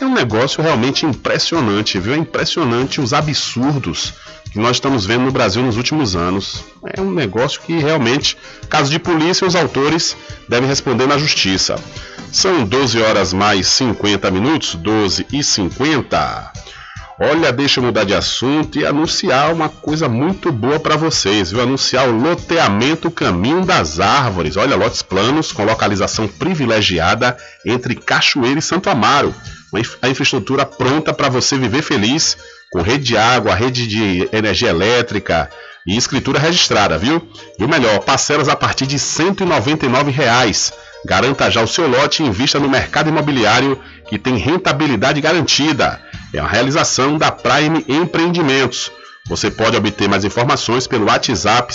[0.00, 2.14] É um negócio realmente impressionante, viu?
[2.14, 4.14] É impressionante os absurdos
[4.50, 6.64] que nós estamos vendo no Brasil nos últimos anos.
[6.96, 8.38] É um negócio que realmente,
[8.70, 10.16] caso de polícia, os autores
[10.48, 11.76] devem responder na justiça.
[12.32, 16.52] São 12 horas mais 50 minutos, 12 e 50.
[17.20, 21.60] Olha, deixa eu mudar de assunto e anunciar uma coisa muito boa para vocês, viu?
[21.60, 24.56] Anunciar o loteamento Caminho das Árvores.
[24.56, 27.36] Olha, lotes planos com localização privilegiada
[27.66, 29.34] entre Cachoeira e Santo Amaro.
[30.00, 32.36] A infraestrutura pronta para você viver feliz,
[32.72, 35.50] com rede de água, rede de energia elétrica
[35.86, 37.26] e escritura registrada, viu?
[37.58, 40.72] E o melhor, parcelas a partir de 199 reais.
[41.04, 46.00] Garanta já o seu lote e invista no mercado imobiliário que tem rentabilidade garantida.
[46.32, 48.90] É a realização da Prime Empreendimentos.
[49.28, 51.72] Você pode obter mais informações pelo WhatsApp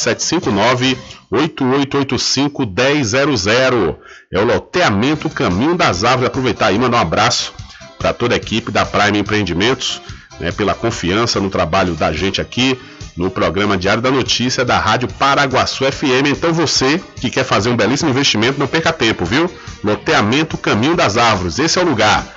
[1.32, 3.96] 759-8885-1000.
[4.34, 6.28] É o loteamento Caminho das Árvores.
[6.28, 7.54] Aproveitar e mandar um abraço
[8.00, 10.02] para toda a equipe da Prime Empreendimentos,
[10.40, 12.78] né, pela confiança no trabalho da gente aqui
[13.16, 16.28] no programa Diário da Notícia da Rádio Paraguaçu FM.
[16.28, 19.50] Então você que quer fazer um belíssimo investimento, não perca tempo, viu?
[19.84, 22.37] Loteamento Caminho das Árvores, esse é o lugar.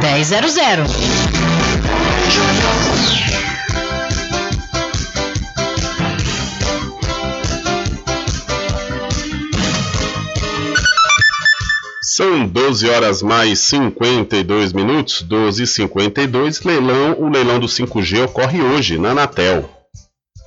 [0.00, 0.86] 1000.
[12.14, 18.60] São 12 horas mais 52 minutos, 12 e 52 leilão, o leilão do 5G ocorre
[18.60, 19.68] hoje na Anatel.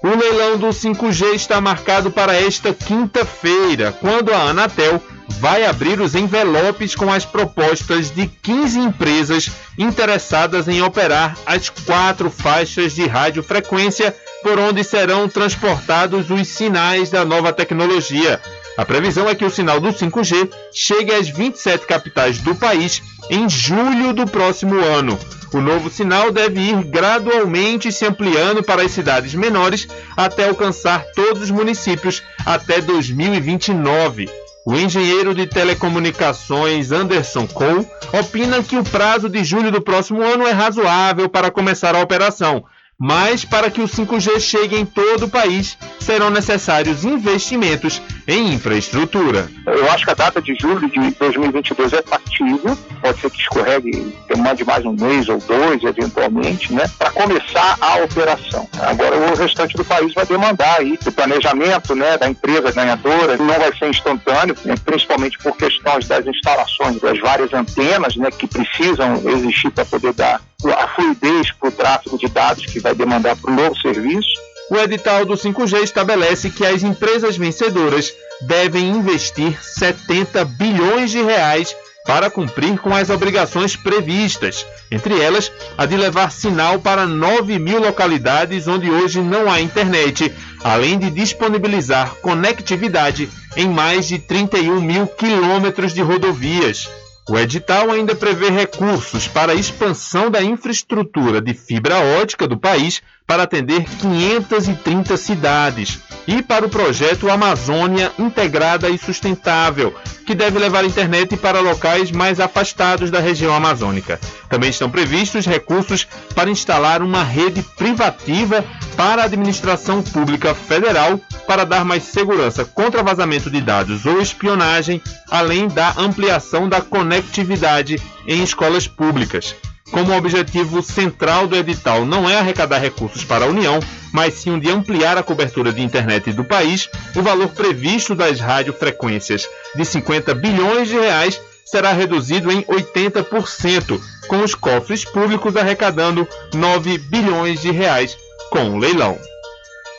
[0.04, 5.02] O leilão do 5G está marcado para esta quinta-feira, quando a Anatel
[5.40, 12.30] vai abrir os envelopes com as propostas de 15 empresas interessadas em operar as quatro
[12.30, 18.40] faixas de radiofrequência por onde serão transportados os sinais da nova tecnologia.
[18.78, 23.50] A previsão é que o sinal do 5G chegue às 27 capitais do país em
[23.50, 25.18] julho do próximo ano.
[25.54, 31.44] O novo sinal deve ir gradualmente se ampliando para as cidades menores até alcançar todos
[31.44, 34.45] os municípios até 2029.
[34.66, 40.48] O engenheiro de telecomunicações Anderson Cole opina que o prazo de julho do próximo ano
[40.48, 42.66] é razoável para começar a operação,
[43.00, 49.50] mas para que o 5G chegue em todo o país, serão necessários investimentos em infraestrutura.
[49.66, 54.16] Eu acho que a data de julho de 2022 é factível, pode ser que escorregue,
[54.28, 58.68] demande mais um mês ou dois, eventualmente, né, para começar a operação.
[58.80, 63.60] Agora, o restante do país vai demandar aí o planejamento né, da empresa ganhadora, não
[63.60, 69.22] vai ser instantâneo, né, principalmente por questões das instalações das várias antenas né, que precisam
[69.26, 73.52] existir para poder dar a fluidez para o tráfego de dados que vai demandar para
[73.52, 74.30] o novo serviço.
[74.70, 81.76] O edital do 5G estabelece que as empresas vencedoras devem investir 70 bilhões de reais
[82.06, 87.80] para cumprir com as obrigações previstas, entre elas a de levar sinal para 9 mil
[87.80, 90.32] localidades onde hoje não há internet,
[90.64, 96.88] além de disponibilizar conectividade em mais de 31 mil quilômetros de rodovias.
[97.28, 103.02] O edital ainda prevê recursos para a expansão da infraestrutura de fibra ótica do país
[103.28, 109.94] para atender 530 cidades e para o projeto Amazônia Integrada e Sustentável,
[110.26, 114.20] que deve levar a internet para locais mais afastados da região amazônica.
[114.50, 118.64] Também estão previstos recursos para instalar uma rede privativa
[118.96, 125.02] para a administração pública federal para dar mais segurança contra vazamento de dados ou espionagem,
[125.30, 129.56] além da ampliação da conectividade em escolas públicas.
[129.92, 133.80] Como objetivo central do edital não é arrecadar recursos para a União,
[134.12, 138.40] mas sim o de ampliar a cobertura de internet do país, o valor previsto das
[138.40, 146.28] radiofrequências de 50 bilhões de reais será reduzido em 80%, com os cofres públicos arrecadando
[146.54, 148.18] 9 bilhões de reais
[148.50, 149.18] com o leilão.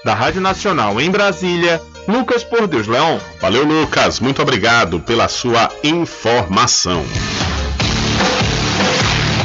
[0.05, 3.21] Da Rádio Nacional em Brasília, Lucas Por Deus Leão.
[3.41, 4.21] Valeu, Lucas.
[4.21, 7.05] Muito obrigado pela sua informação.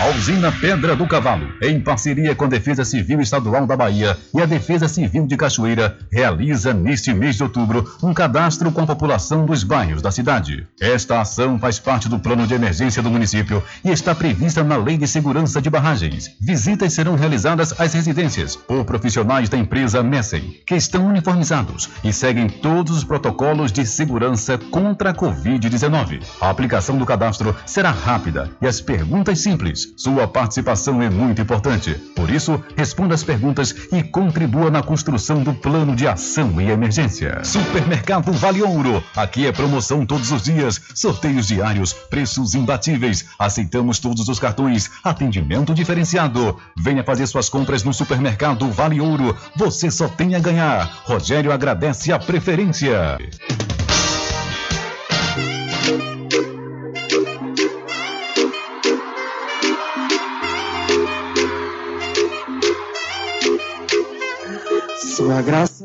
[0.00, 4.42] A usina Pedra do Cavalo, em parceria com a Defesa Civil Estadual da Bahia e
[4.42, 9.46] a Defesa Civil de Cachoeira, realiza neste mês de outubro um cadastro com a população
[9.46, 10.66] dos bairros da cidade.
[10.80, 14.98] Esta ação faz parte do plano de emergência do município e está prevista na Lei
[14.98, 16.28] de Segurança de Barragens.
[16.40, 22.48] Visitas serão realizadas às residências por profissionais da empresa Messen, que estão uniformizados e seguem
[22.48, 26.20] todos os protocolos de segurança contra a Covid-19.
[26.40, 29.83] A aplicação do cadastro será rápida e as perguntas simples.
[29.96, 31.94] Sua participação é muito importante.
[32.14, 37.42] Por isso, responda as perguntas e contribua na construção do plano de ação e emergência.
[37.44, 39.02] Supermercado Vale Ouro.
[39.16, 43.24] Aqui é promoção todos os dias, sorteios diários, preços imbatíveis.
[43.38, 46.56] Aceitamos todos os cartões, atendimento diferenciado.
[46.76, 49.36] Venha fazer suas compras no Supermercado Vale Ouro.
[49.56, 51.02] Você só tem a ganhar.
[51.04, 53.18] Rogério agradece a preferência.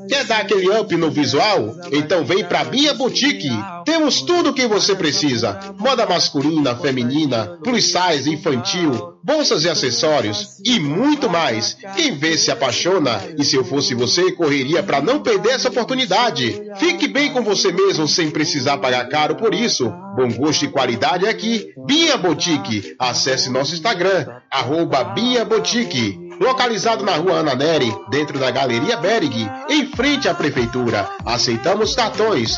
[0.07, 1.75] Quer dar aquele up no visual?
[1.91, 3.49] Então vem pra Bia Boutique.
[3.85, 10.59] Temos tudo o que você precisa: moda masculina, feminina, plus size, infantil, bolsas e acessórios
[10.65, 11.77] e muito mais.
[11.95, 16.61] Quem vê se apaixona e se eu fosse você, correria para não perder essa oportunidade.
[16.77, 19.91] Fique bem com você mesmo sem precisar pagar caro por isso.
[20.15, 21.73] Bom gosto e qualidade aqui.
[21.85, 22.95] Bia Boutique.
[22.99, 29.49] Acesse nosso Instagram, arroba Bia Boutique localizado na rua Ana Neri, dentro da Galeria Berg,
[29.69, 31.09] em frente à Prefeitura.
[31.25, 32.57] Aceitamos cartões.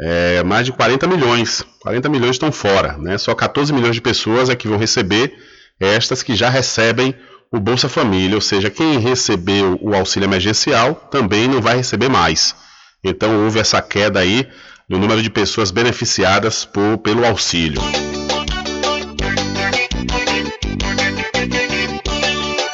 [0.00, 1.64] é, mais de 40 milhões.
[1.80, 3.18] 40 milhões estão fora, né?
[3.18, 5.34] Só 14 milhões de pessoas é que vão receber
[5.80, 7.14] estas que já recebem
[7.50, 12.54] o Bolsa Família, ou seja, quem recebeu o auxílio emergencial também não vai receber mais.
[13.02, 14.46] Então houve essa queda aí
[14.88, 17.80] no número de pessoas beneficiadas por, pelo auxílio.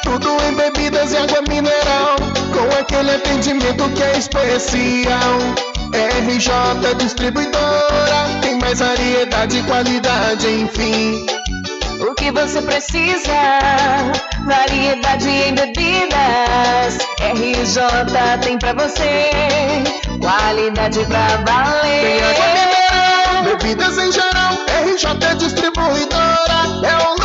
[0.03, 2.15] Tudo em bebidas e água mineral,
[2.53, 5.74] com aquele atendimento que é especial.
[5.93, 11.25] RJ Distribuidora, tem mais variedade e qualidade, enfim.
[12.01, 13.31] O que você precisa?
[14.45, 16.97] Variedade em bebidas.
[17.19, 19.31] RJ tem pra você.
[20.19, 22.01] Qualidade pra valer.
[22.01, 24.53] Tem água mineral, bebidas em geral.
[24.83, 27.24] RJ Distribuidora é o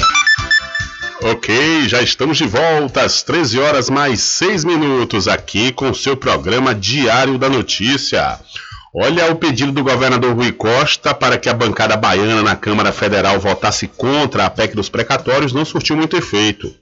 [1.23, 6.17] Ok, já estamos de volta às 13 horas mais 6 minutos aqui com o seu
[6.17, 8.39] programa Diário da Notícia.
[8.93, 13.39] Olha o pedido do governador Rui Costa para que a bancada baiana na Câmara Federal
[13.39, 16.73] votasse contra a PEC dos precatórios não surtiu muito efeito.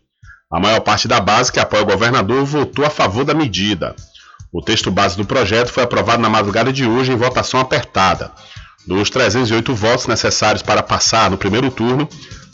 [0.50, 3.94] A maior parte da base que apoia o governador votou a favor da medida.
[4.54, 8.32] O texto base do projeto foi aprovado na madrugada de hoje em votação apertada.
[8.88, 12.10] Dos 308 votos necessários para passar no primeiro turno,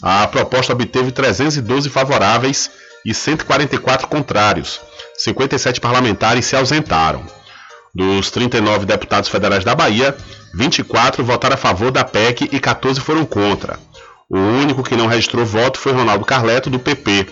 [0.07, 2.69] a proposta obteve 312 favoráveis
[3.03, 4.79] e 144 contrários.
[5.17, 7.23] 57 parlamentares se ausentaram.
[7.91, 10.15] Dos 39 deputados federais da Bahia,
[10.53, 13.79] 24 votaram a favor da PEC e 14 foram contra.
[14.29, 17.25] O único que não registrou voto foi Ronaldo Carleto, do PP.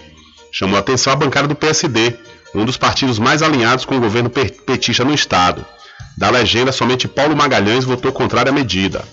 [0.52, 2.16] Chamou a atenção a bancada do PSD,
[2.56, 5.64] um dos partidos mais alinhados com o governo petista no Estado.
[6.18, 9.06] Da legenda, somente Paulo Magalhães votou contrário à medida.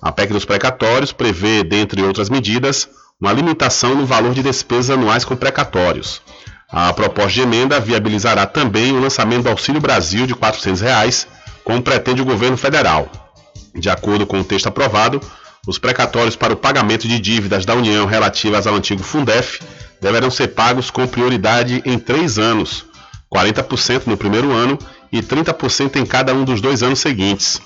[0.00, 2.88] A PEC dos precatórios prevê, dentre outras medidas,
[3.22, 6.20] uma limitação no valor de despesas anuais com precatórios.
[6.68, 11.28] A proposta de emenda viabilizará também o lançamento do Auxílio Brasil de 400 reais,
[11.62, 13.08] como pretende o governo federal.
[13.76, 15.20] De acordo com o texto aprovado,
[15.68, 19.60] os precatórios para o pagamento de dívidas da União relativas ao antigo Fundef
[20.00, 22.84] deverão ser pagos com prioridade em três anos,
[23.32, 24.76] 40% no primeiro ano
[25.12, 27.62] e 30% em cada um dos dois anos seguintes.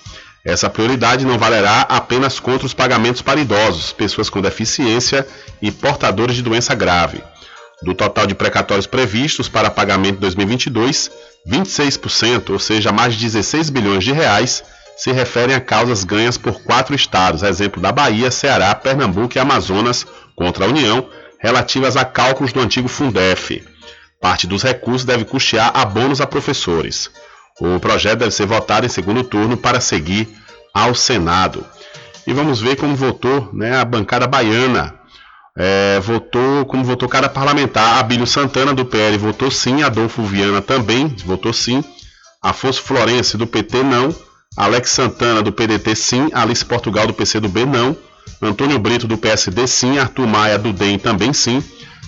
[0.47, 5.27] Essa prioridade não valerá apenas contra os pagamentos para idosos, pessoas com deficiência
[5.61, 7.21] e portadores de doença grave.
[7.83, 11.11] Do total de precatórios previstos para pagamento em 2022,
[11.49, 14.63] 26%, ou seja, mais de 16 bilhões de reais,
[14.97, 20.07] se referem a causas ganhas por quatro estados, exemplo da Bahia, Ceará, Pernambuco e Amazonas,
[20.37, 21.09] contra a União,
[21.41, 23.65] relativas a cálculos do antigo Fundef.
[24.21, 27.11] Parte dos recursos deve custear abonos a professores.
[27.61, 30.29] O projeto deve ser votado em segundo turno para seguir
[30.75, 31.65] ao Senado.
[32.27, 34.95] E vamos ver como votou né, a bancada baiana.
[35.57, 37.99] É, votou como votou cada parlamentar.
[37.99, 39.83] Abílio Santana, do PL, votou sim.
[39.83, 41.83] Adolfo Viana também votou sim.
[42.43, 44.15] Afonso Florencio, do PT, não.
[44.57, 46.29] Alex Santana, do PDT, sim.
[46.35, 47.97] Alice Portugal, do PCdoB, não.
[48.43, 49.99] Antônio Brito, do PSD, sim.
[49.99, 51.63] Arthur Maia, do DEM, também sim.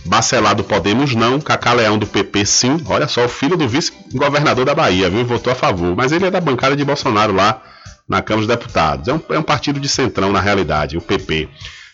[0.09, 2.83] Bacelar do Podemos não, Cacá Leão do PP sim.
[2.87, 5.25] Olha só, o filho do vice-governador da Bahia, viu?
[5.25, 5.95] Votou a favor.
[5.95, 7.63] Mas ele é da bancada de Bolsonaro lá
[8.09, 9.07] na Câmara dos Deputados.
[9.07, 11.49] É um, é um partido de centrão na realidade, o PP.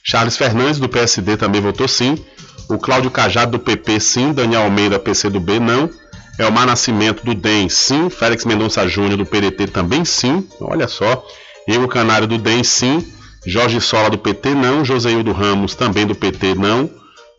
[0.05, 2.17] Charles Fernandes do PSD também votou sim.
[2.69, 4.33] O Cláudio Cajado do PP sim.
[4.33, 5.91] Daniel Almeida, PC do B, não.
[6.39, 8.09] Elmar Nascimento do DEM sim.
[8.11, 10.47] Félix Mendonça Júnior do PDT também sim.
[10.61, 11.25] Olha só.
[11.67, 13.05] Igor Canário do DEM sim.
[13.47, 14.85] Jorge Sola do PT não.
[14.85, 16.89] Joseildo Ramos também do PT não.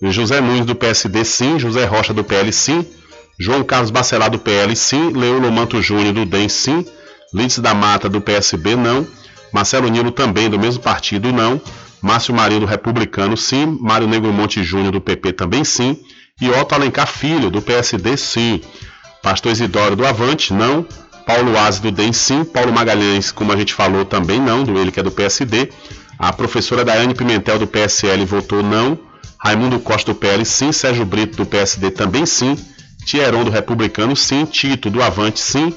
[0.02, 1.60] José Nunes do PSD, sim.
[1.60, 2.86] José Rocha do PL, sim.
[3.40, 5.12] João Carlos Bacelar do PL, sim.
[5.12, 6.86] Leulo Manto Júnior do DEM, sim.
[7.34, 9.06] Lídice da Mata do PSB, não.
[9.52, 11.62] Marcelo Nilo também do mesmo partido, não.
[12.02, 13.78] Márcio Marinho do Republicano, sim.
[13.82, 15.98] Mário Negro Monte Júnior do PP também, sim.
[16.40, 18.62] E Otto Alencar Filho do PSD, sim.
[19.24, 20.86] Pastor Isidoro do Avante, não.
[21.26, 22.44] Paulo Aze do DEM, sim.
[22.44, 25.70] Paulo Magalhães, como a gente falou, também não, do ele que é do PSD.
[26.20, 29.00] A professora Daiane Pimentel do PSL votou não.
[29.46, 30.72] Raimundo Costa do PL, sim.
[30.72, 32.58] Sérgio Brito do PSD também sim.
[33.06, 34.44] Tieron do Republicano, sim.
[34.44, 35.72] Tito do Avante, sim.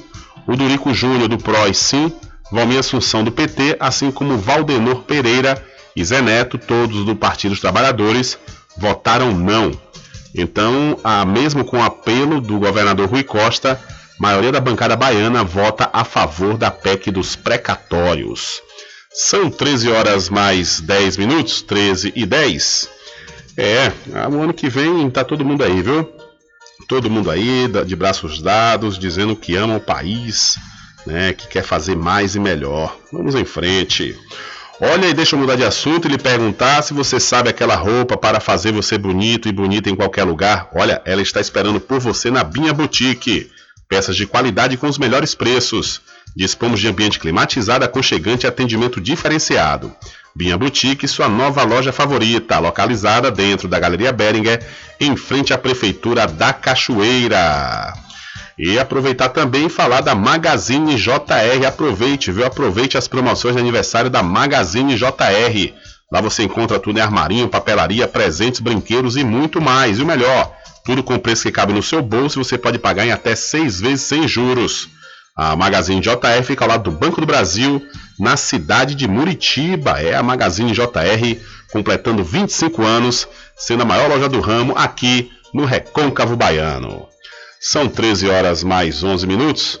[0.47, 2.11] O Durico Júnior do PROS, sim.
[2.51, 5.63] Valmir Assunção do PT, assim como Valdenor Pereira
[5.95, 8.39] e Zé Neto, todos do Partido dos Trabalhadores,
[8.75, 9.71] votaram não.
[10.33, 15.43] Então, a, mesmo com o apelo do governador Rui Costa, a maioria da bancada baiana
[15.43, 18.63] vota a favor da PEC dos precatórios.
[19.13, 22.97] São 13 horas mais 10 minutos, 13 e 10.
[23.61, 23.91] É,
[24.29, 26.09] o ano que vem tá todo mundo aí, viu?
[26.87, 30.57] Todo mundo aí, de braços dados, dizendo que ama o país,
[31.05, 31.33] né?
[31.33, 32.97] Que quer fazer mais e melhor.
[33.11, 34.17] Vamos em frente.
[34.79, 38.15] Olha e deixa eu mudar de assunto e lhe perguntar se você sabe aquela roupa
[38.15, 40.69] para fazer você bonito e bonita em qualquer lugar.
[40.73, 43.51] Olha, ela está esperando por você na Binha Boutique.
[43.89, 45.99] Peças de qualidade com os melhores preços.
[46.33, 49.93] Dispomos de ambiente climatizado, aconchegante e atendimento diferenciado.
[50.35, 54.65] Binha Boutique, sua nova loja favorita, localizada dentro da Galeria Beringer,
[54.99, 57.93] em frente à Prefeitura da Cachoeira.
[58.57, 61.65] E aproveitar também e falar da Magazine JR.
[61.65, 62.45] Aproveite, viu?
[62.45, 65.73] Aproveite as promoções de aniversário da Magazine JR.
[66.11, 69.99] Lá você encontra tudo em armarinho, papelaria, presentes, brinquedos e muito mais.
[69.99, 70.53] E o melhor,
[70.83, 73.79] tudo com preço que cabe no seu bolso e você pode pagar em até seis
[73.79, 74.89] vezes sem juros.
[75.37, 77.81] A Magazine JR fica ao lado do Banco do Brasil,
[78.19, 80.01] na cidade de Muritiba.
[80.01, 81.39] É a Magazine JR
[81.71, 87.07] completando 25 anos, sendo a maior loja do ramo aqui no Recôncavo Baiano.
[87.59, 89.79] São 13 horas mais 11 minutos.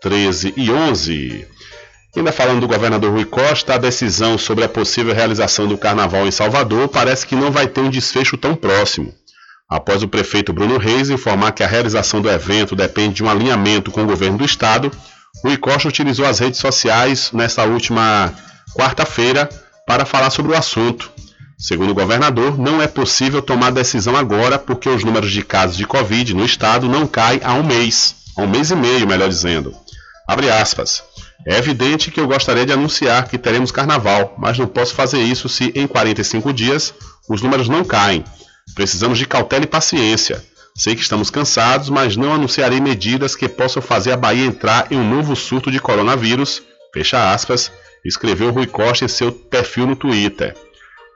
[0.00, 1.46] 13 e 11.
[2.16, 6.30] Ainda falando do governador Rui Costa, a decisão sobre a possível realização do carnaval em
[6.30, 9.14] Salvador parece que não vai ter um desfecho tão próximo.
[9.68, 13.92] Após o prefeito Bruno Reis informar que a realização do evento depende de um alinhamento
[13.92, 14.90] com o governo do estado,
[15.42, 18.32] Rui Costa utilizou as redes sociais nesta última
[18.76, 19.48] quarta-feira
[19.86, 21.10] para falar sobre o assunto.
[21.58, 25.86] Segundo o governador, não é possível tomar decisão agora porque os números de casos de
[25.86, 29.74] Covid no estado não caem há um mês, há um mês e meio, melhor dizendo.
[30.26, 31.02] Abre aspas.
[31.46, 35.48] É evidente que eu gostaria de anunciar que teremos carnaval, mas não posso fazer isso
[35.48, 36.92] se em 45 dias
[37.28, 38.24] os números não caem.
[38.74, 40.44] Precisamos de cautela e paciência.
[40.74, 44.96] Sei que estamos cansados, mas não anunciarei medidas que possam fazer a Bahia entrar em
[44.96, 46.62] um novo surto de coronavírus,
[46.92, 47.70] fecha aspas,
[48.04, 50.54] escreveu Rui Costa em seu perfil no Twitter.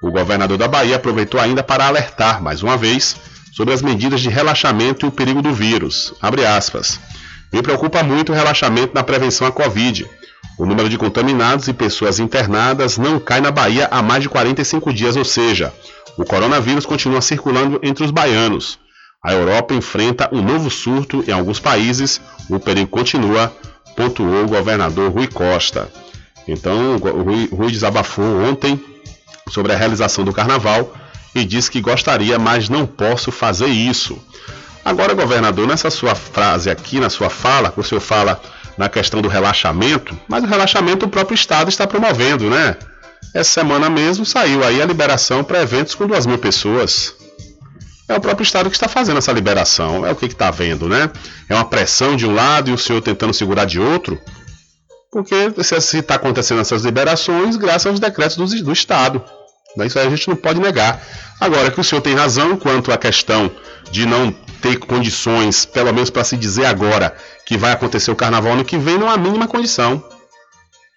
[0.02, 3.16] O governador da Bahia aproveitou ainda para alertar, mais uma vez,
[3.54, 6.12] sobre as medidas de relaxamento e o perigo do vírus.
[7.52, 10.06] Me preocupa muito o relaxamento na prevenção à Covid.
[10.58, 14.92] O número de contaminados e pessoas internadas não cai na Bahia há mais de 45
[14.92, 15.72] dias, ou seja,
[16.18, 18.78] o coronavírus continua circulando entre os baianos.
[19.24, 22.20] A Europa enfrenta um novo surto em alguns países,
[22.50, 23.50] o perigo continua,
[23.96, 25.88] pontuou o governador Rui Costa.
[26.46, 28.78] Então, Rui, Rui desabafou ontem
[29.48, 30.92] sobre a realização do carnaval
[31.34, 34.22] e disse que gostaria, mas não posso fazer isso.
[34.84, 38.38] Agora, governador, nessa sua frase aqui, na sua fala, o senhor fala
[38.76, 42.76] na questão do relaxamento, mas o relaxamento o próprio Estado está promovendo, né?
[43.32, 47.23] Essa semana mesmo saiu aí a liberação para eventos com duas mil pessoas.
[48.08, 50.06] É o próprio Estado que está fazendo essa liberação.
[50.06, 51.10] É o que está vendo, né?
[51.48, 54.20] É uma pressão de um lado e o senhor tentando segurar de outro.
[55.10, 59.22] Porque se está acontecendo essas liberações, graças aos decretos do, do Estado.
[59.84, 61.02] Isso aí a gente não pode negar.
[61.40, 63.50] Agora que o senhor tem razão quanto à questão
[63.90, 68.52] de não ter condições, pelo menos para se dizer agora, que vai acontecer o carnaval
[68.52, 70.02] ano que vem, não há mínima condição.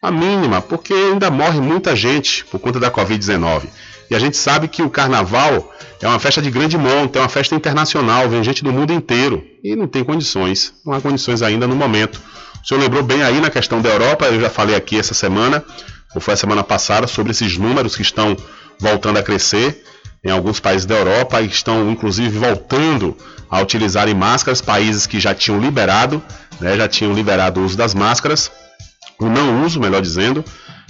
[0.02, 3.64] A mínima, porque ainda morre muita gente por conta da Covid-19.
[4.10, 7.30] E a gente sabe que o carnaval é uma festa de grande monta, é uma
[7.30, 9.44] festa internacional, vem gente do mundo inteiro.
[9.64, 12.22] E não tem condições, não há condições ainda no momento.
[12.64, 15.64] O senhor lembrou bem aí na questão da Europa, eu já falei aqui essa semana,
[16.16, 18.36] ou foi a semana passada, sobre esses números que estão
[18.80, 19.84] voltando a crescer
[20.24, 23.16] em alguns países da Europa e estão inclusive voltando
[23.50, 26.22] a utilizarem máscaras, países que já tinham liberado,
[26.60, 28.52] né, já tinham liberado o uso das máscaras,
[29.20, 30.44] o não uso, melhor dizendo,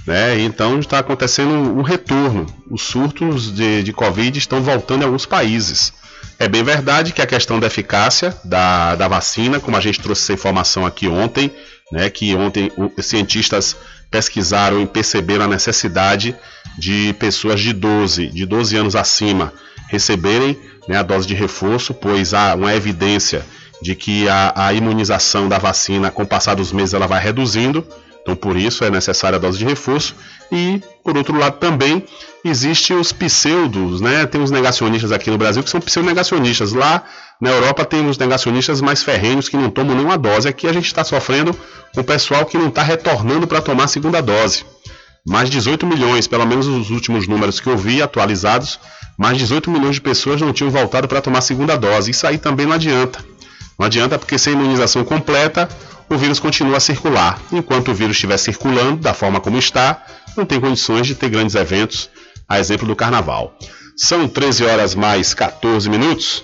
[0.08, 2.46] né, então está acontecendo um retorno.
[2.72, 5.94] Os surtos de, de Covid estão voltando em alguns países.
[6.40, 10.24] É bem verdade que a questão da eficácia da, da vacina, como a gente trouxe
[10.24, 11.52] essa informação aqui ontem,
[11.92, 13.76] né, que ontem os cientistas
[14.10, 16.36] pesquisaram e perceberam a necessidade
[16.78, 19.52] de pessoas de 12, de 12 anos acima
[19.88, 23.46] receberem né, a dose de reforço, pois há uma evidência
[23.82, 27.86] de que a, a, imunização da vacina, com o passar dos meses, ela vai reduzindo.
[28.28, 30.14] Então, por isso é necessária a dose de reforço.
[30.52, 32.04] E, por outro lado, também
[32.44, 34.26] existem os pseudos, né?
[34.26, 36.74] Tem os negacionistas aqui no Brasil que são pseudo-negacionistas.
[36.74, 37.06] Lá
[37.40, 40.46] na Europa tem os negacionistas mais ferrenhos que não tomam nenhuma dose.
[40.46, 41.58] Aqui a gente está sofrendo
[41.96, 44.66] com o pessoal que não está retornando para tomar a segunda dose.
[45.26, 48.78] Mais 18 milhões, pelo menos os últimos números que eu vi atualizados,
[49.18, 52.12] mais 18 milhões de pessoas não tinham voltado para tomar a segunda dose.
[52.12, 53.24] Isso aí também não adianta.
[53.78, 55.70] Não adianta porque sem imunização completa,
[56.10, 57.42] o vírus continua a circular.
[57.52, 60.04] Enquanto o vírus estiver circulando da forma como está,
[60.36, 62.10] não tem condições de ter grandes eventos,
[62.48, 63.58] a exemplo do carnaval.
[63.96, 66.44] São 13 horas mais 14 minutos.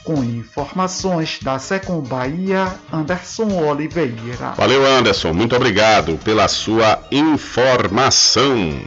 [0.04, 4.54] Com informações da Secom Bahia, Anderson Oliveira.
[4.56, 5.34] Valeu, Anderson.
[5.34, 8.80] Muito obrigado pela sua informação.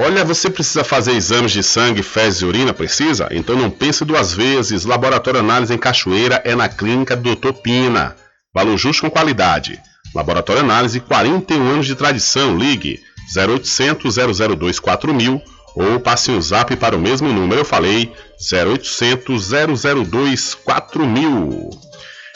[0.00, 2.72] Olha, você precisa fazer exames de sangue, fezes e urina?
[2.72, 3.26] Precisa?
[3.32, 4.84] Então não pense duas vezes.
[4.84, 8.14] Laboratório Análise em Cachoeira é na clínica Doutor Pina.
[8.54, 9.76] Valor justo com qualidade.
[10.14, 12.56] Laboratório Análise, 41 anos de tradição.
[12.56, 13.00] Ligue
[13.36, 14.14] 0800
[14.56, 15.42] 002 4000
[15.74, 17.62] ou passe o zap para o mesmo número.
[17.62, 18.12] Eu falei
[18.52, 21.70] 0800 002 4000.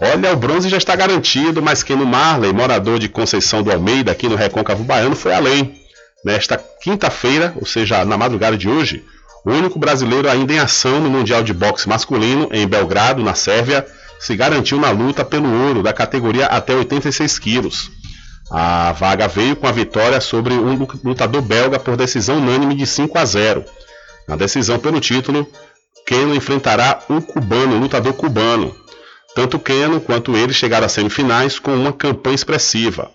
[0.00, 4.12] Olha, o bronze já está garantido, mas quem no Marley, morador de Conceição do Almeida,
[4.12, 5.80] aqui no Recôncavo Baiano, foi além.
[6.22, 9.02] Nesta quinta-feira, ou seja, na madrugada de hoje,
[9.44, 13.86] o único brasileiro ainda em ação no Mundial de Boxe Masculino, em Belgrado, na Sérvia,
[14.18, 17.90] se garantiu na luta pelo ouro da categoria até 86 quilos.
[18.50, 23.16] A vaga veio com a vitória sobre um lutador belga por decisão unânime de 5
[23.18, 23.64] a 0.
[24.28, 25.46] Na decisão pelo título,
[26.06, 28.74] Keno enfrentará um cubano, lutador cubano.
[29.36, 33.10] Tanto Keno quanto ele chegaram às semifinais com uma campanha expressiva.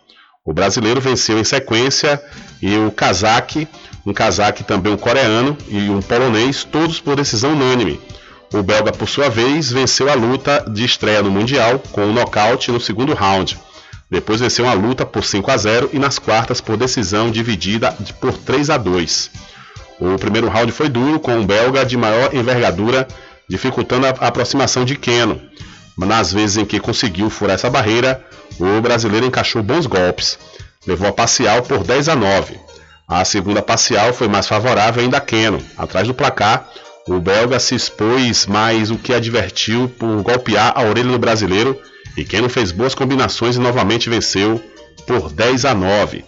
[0.45, 2.21] O brasileiro venceu em sequência
[2.61, 3.67] e o cazaque,
[4.05, 7.99] um cazaque também um coreano e um polonês, todos por decisão unânime.
[8.53, 12.71] O belga, por sua vez, venceu a luta de estreia no Mundial com um nocaute
[12.71, 13.57] no segundo round.
[14.07, 18.37] Depois venceu a luta por 5 a 0 e nas quartas por decisão dividida por
[18.37, 19.31] 3 a 2.
[19.99, 23.07] O primeiro round foi duro, com o belga de maior envergadura,
[23.49, 25.41] dificultando a aproximação de Keno.
[26.05, 28.23] Nas vezes em que conseguiu furar essa barreira,
[28.59, 30.37] o brasileiro encaixou bons golpes.
[30.85, 32.59] Levou a parcial por 10 a 9.
[33.07, 35.61] A segunda parcial foi mais favorável ainda a Keno.
[35.77, 36.69] Atrás do placar,
[37.07, 41.79] o belga se expôs, mas o que advertiu por golpear a orelha do brasileiro
[42.17, 44.61] e Keno fez boas combinações e novamente venceu
[45.05, 46.25] por 10 a 9.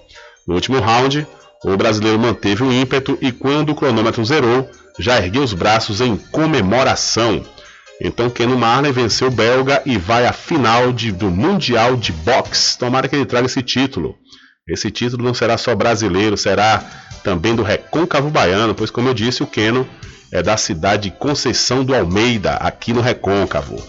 [0.48, 1.26] No último round,
[1.64, 4.70] o brasileiro manteve o ímpeto e quando o cronômetro zerou,
[5.00, 7.44] já ergueu os braços em comemoração.
[8.02, 12.78] Então Keno Marley venceu o belga e vai à final de, do Mundial de Boxe.
[12.78, 14.16] Tomara que ele traga esse título.
[14.68, 16.84] Esse título não será só brasileiro, será
[17.24, 19.88] também do Recôncavo Baiano, pois como eu disse, o Keno
[20.32, 23.82] é da cidade de Conceição do Almeida, aqui no Recôncavo.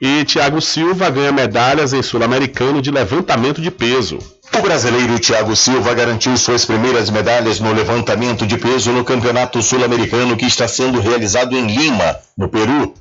[0.00, 4.18] E Thiago Silva ganha medalhas em Sul-Americano de levantamento de peso.
[4.56, 10.36] O brasileiro Thiago Silva garantiu suas primeiras medalhas no levantamento de peso no Campeonato Sul-Americano
[10.36, 12.94] que está sendo realizado em Lima, no Peru.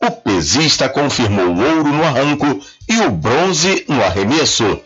[0.00, 4.80] O pesista confirmou o ouro no arranco e o bronze no arremesso.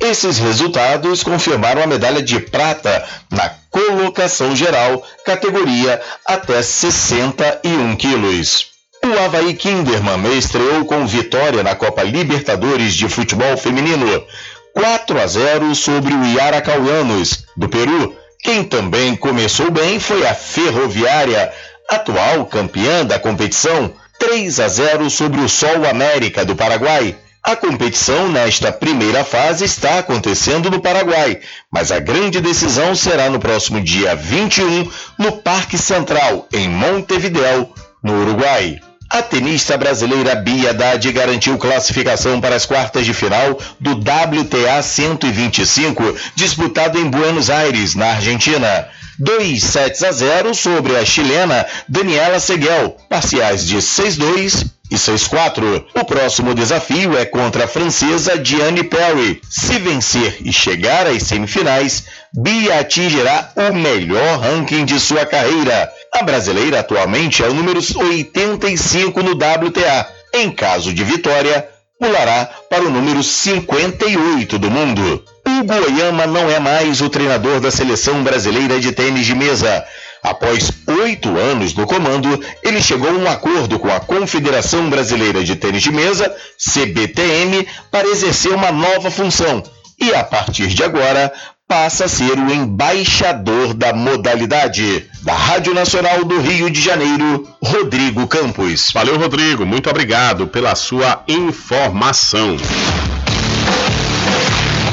[0.00, 8.74] Esses resultados confirmaram a medalha de prata na colocação geral, categoria até 61 quilos.
[9.04, 14.24] O Havaí Kinderman estreou com vitória na Copa Libertadores de Futebol Feminino,
[14.72, 18.16] 4 a 0 sobre o Yaracauanos, do Peru.
[18.40, 21.52] Quem também começou bem foi a Ferroviária,
[21.90, 23.92] atual campeã da competição,
[24.26, 27.14] 3 a 0 sobre o Sol América, do Paraguai.
[27.42, 33.38] A competição nesta primeira fase está acontecendo no Paraguai, mas a grande decisão será no
[33.38, 37.68] próximo dia 21 no Parque Central, em Montevideo,
[38.02, 38.80] no Uruguai.
[39.10, 46.02] A tenista brasileira Bia Haddad garantiu classificação para as quartas de final do WTA 125,
[46.34, 48.88] disputado em Buenos Aires, na Argentina.
[49.18, 55.84] 2 sets a 0 sobre a chilena Daniela Seguel, parciais de 6-2 e 6-4.
[55.94, 59.40] O próximo desafio é contra a francesa Diane Perry.
[59.48, 65.90] Se vencer e chegar às semifinais, Bia atingirá o melhor ranking de sua carreira.
[66.12, 70.08] A brasileira atualmente é o número 85 no WTA.
[70.34, 75.24] Em caso de vitória, pulará para o número 58 do mundo.
[75.64, 79.82] O Goiama não é mais o treinador da seleção brasileira de tênis de mesa.
[80.22, 85.56] Após oito anos no comando, ele chegou a um acordo com a Confederação Brasileira de
[85.56, 89.62] Tênis de Mesa, CBTM, para exercer uma nova função.
[89.98, 91.32] E a partir de agora,
[91.66, 95.06] passa a ser o embaixador da modalidade.
[95.22, 98.90] Da Rádio Nacional do Rio de Janeiro, Rodrigo Campos.
[98.92, 99.64] Valeu, Rodrigo.
[99.64, 102.58] Muito obrigado pela sua informação.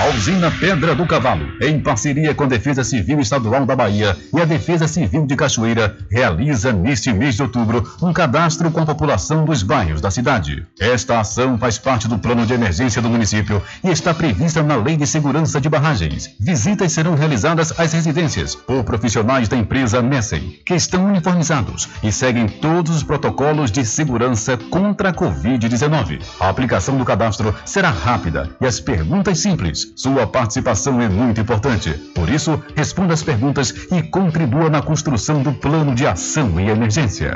[0.00, 4.40] A usina Pedra do Cavalo, em parceria com a Defesa Civil Estadual da Bahia e
[4.40, 9.44] a Defesa Civil de Cachoeira, realiza neste mês de outubro um cadastro com a população
[9.44, 10.66] dos bairros da cidade.
[10.80, 14.96] Esta ação faz parte do plano de emergência do município e está prevista na Lei
[14.96, 16.28] de Segurança de Barragens.
[16.40, 22.48] Visitas serão realizadas às residências por profissionais da empresa Messem, que estão uniformizados e seguem
[22.48, 26.20] todos os protocolos de segurança contra a Covid-19.
[26.40, 29.83] A aplicação do cadastro será rápida e as perguntas simples.
[29.96, 31.90] Sua participação é muito importante.
[32.14, 37.34] Por isso, responda as perguntas e contribua na construção do plano de ação e emergência.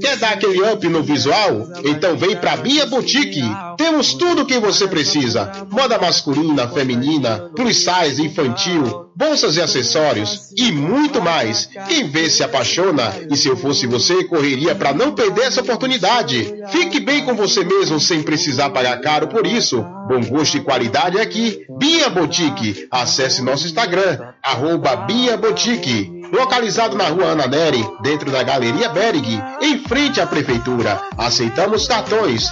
[0.00, 1.68] Quer dar aquele up no visual?
[1.84, 3.42] Então vem pra Bia Boutique.
[3.76, 10.50] Temos tudo o que você precisa: moda masculina, feminina, plus size, infantil, bolsas e acessórios
[10.56, 11.68] e muito mais.
[11.88, 16.54] Quem vê se apaixona e se eu fosse você, correria para não perder essa oportunidade.
[16.70, 19.84] Fique bem com você mesmo sem precisar pagar caro por isso.
[20.08, 21.64] Bom gosto e qualidade é aqui.
[21.78, 22.88] Bia Boutique.
[22.90, 26.22] Acesse nosso Instagram, arroba Bia Boutique.
[26.32, 31.00] Localizado na rua Ana Neri, dentro da Galeria Berg, em frente à Prefeitura.
[31.16, 32.50] Aceitamos cartões.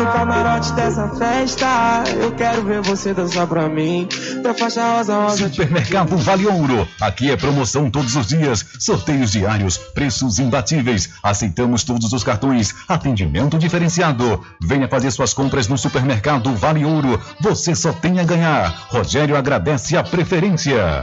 [0.00, 4.08] No camarote dessa festa, eu quero ver você dançar pra mim.
[4.42, 5.50] Da faixa rosa, rosa.
[5.50, 6.88] Supermercado Vale Ouro.
[6.98, 11.10] Aqui é promoção todos os dias, sorteios diários, preços imbatíveis.
[11.22, 14.42] Aceitamos todos os cartões, atendimento diferenciado.
[14.58, 17.20] Venha fazer suas compras no Supermercado Vale Ouro.
[17.38, 18.86] Você só tem a ganhar.
[18.88, 21.02] Rogério agradece a preferência.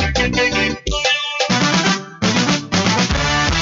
[0.00, 0.87] Thank you.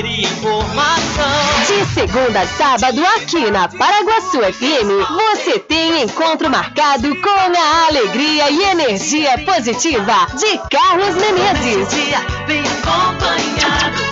[0.00, 1.26] E informação.
[1.66, 4.88] De segunda a sábado, aqui na Paraguaçu FM,
[5.34, 11.88] você tem encontro marcado com a alegria e energia positiva de Carlos Menezes.
[12.46, 14.11] Bem acompanhado.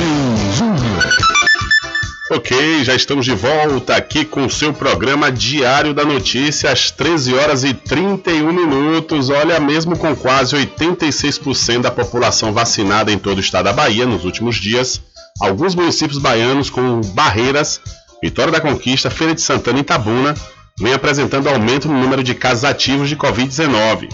[2.33, 7.33] Ok, já estamos de volta aqui com o seu programa Diário da Notícia, às 13
[7.33, 9.29] horas e 31 minutos.
[9.29, 14.23] Olha, mesmo com quase 86% da população vacinada em todo o estado da Bahia nos
[14.23, 15.01] últimos dias,
[15.41, 17.81] alguns municípios baianos com Barreiras,
[18.23, 20.33] Vitória da Conquista, Feira de Santana e Itabuna
[20.79, 24.07] vem apresentando aumento no número de casos ativos de Covid-19.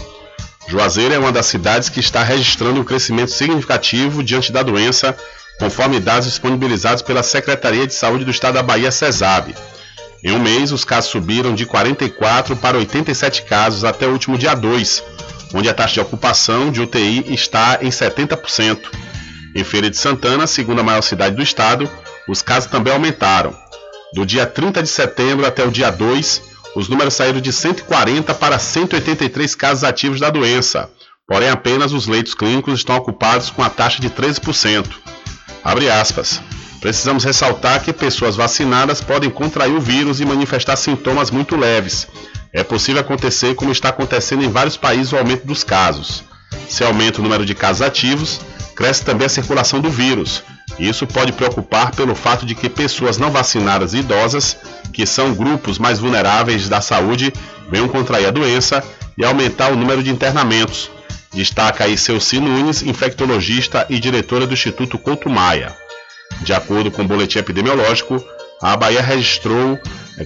[0.68, 5.16] Juazeiro é uma das cidades que está registrando um crescimento significativo diante da doença,
[5.60, 9.56] conforme dados disponibilizados pela Secretaria de Saúde do Estado da Bahia, CESAB.
[10.24, 14.56] Em um mês, os casos subiram de 44 para 87 casos até o último dia
[14.56, 15.04] 2,
[15.54, 18.80] onde a taxa de ocupação de UTI está em 70%.
[19.56, 21.90] Em Feira de Santana, segunda maior cidade do estado,
[22.28, 23.56] os casos também aumentaram.
[24.14, 26.42] Do dia 30 de setembro até o dia 2,
[26.76, 30.90] os números saíram de 140 para 183 casos ativos da doença,
[31.28, 34.86] porém apenas os leitos clínicos estão ocupados com a taxa de 13%.
[35.68, 36.42] Abre aspas.
[36.80, 42.08] Precisamos ressaltar que pessoas vacinadas podem contrair o vírus e manifestar sintomas muito leves.
[42.54, 46.24] É possível acontecer, como está acontecendo em vários países, o aumento dos casos.
[46.70, 48.40] Se aumenta o número de casos ativos,
[48.78, 50.42] cresce também a circulação do vírus.
[50.80, 54.56] Isso pode preocupar pelo fato de que pessoas não vacinadas e idosas,
[54.94, 57.34] que são grupos mais vulneráveis da saúde,
[57.70, 58.82] venham contrair a doença
[59.18, 60.90] e aumentar o número de internamentos.
[61.38, 65.78] Destaca aí Celci Nunes, infectologista e diretora do Instituto Couto Maia.
[66.42, 68.20] De acordo com o boletim epidemiológico,
[68.60, 69.80] a Bahia registrou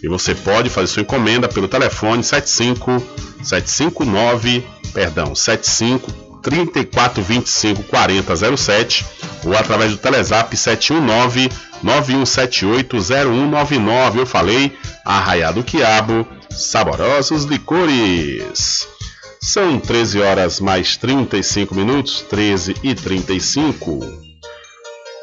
[0.01, 3.03] E você pode fazer sua encomenda pelo telefone 75
[3.43, 9.05] 759 perdão, 75 3425 4007
[9.45, 11.51] ou através do Telezap 719
[11.83, 14.21] 9178 0199.
[14.21, 14.73] Eu falei,
[15.05, 18.87] Arraiado Quiabo, saborosos licores.
[19.41, 24.01] São 13 horas mais 35 minutos, 13 e 35.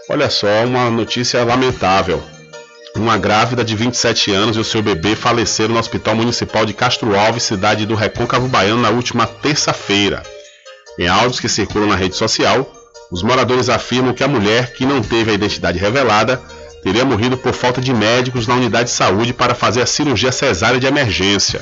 [0.10, 2.22] Olha só, uma notícia lamentável.
[2.98, 7.18] Uma grávida de 27 anos e o seu bebê faleceram no Hospital Municipal de Castro
[7.18, 10.22] Alves, cidade do Recôncavo Baiano, na última terça-feira.
[10.98, 12.72] Em áudios que circulam na rede social,
[13.12, 16.42] os moradores afirmam que a mulher, que não teve a identidade revelada,
[16.84, 20.80] teria morrido por falta de médicos na unidade de saúde para fazer a cirurgia cesárea
[20.80, 21.62] de emergência.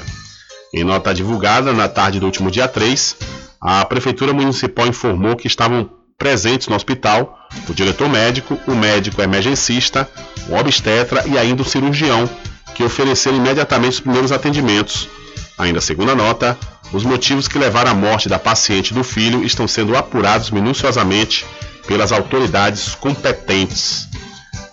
[0.73, 3.15] Em nota divulgada na tarde do último dia 3,
[3.59, 7.37] a Prefeitura Municipal informou que estavam presentes no hospital
[7.67, 10.09] o diretor médico, o médico emergencista,
[10.47, 12.29] o obstetra e ainda o cirurgião,
[12.73, 15.09] que ofereceram imediatamente os primeiros atendimentos.
[15.57, 16.57] Ainda segundo a nota,
[16.93, 21.45] os motivos que levaram à morte da paciente e do filho estão sendo apurados minuciosamente
[21.88, 24.07] pelas autoridades competentes.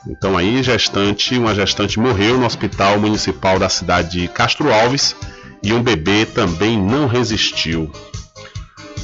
[0.07, 5.15] Então aí, gestante, uma gestante morreu no hospital municipal da cidade de Castro Alves
[5.63, 7.91] e um bebê também não resistiu.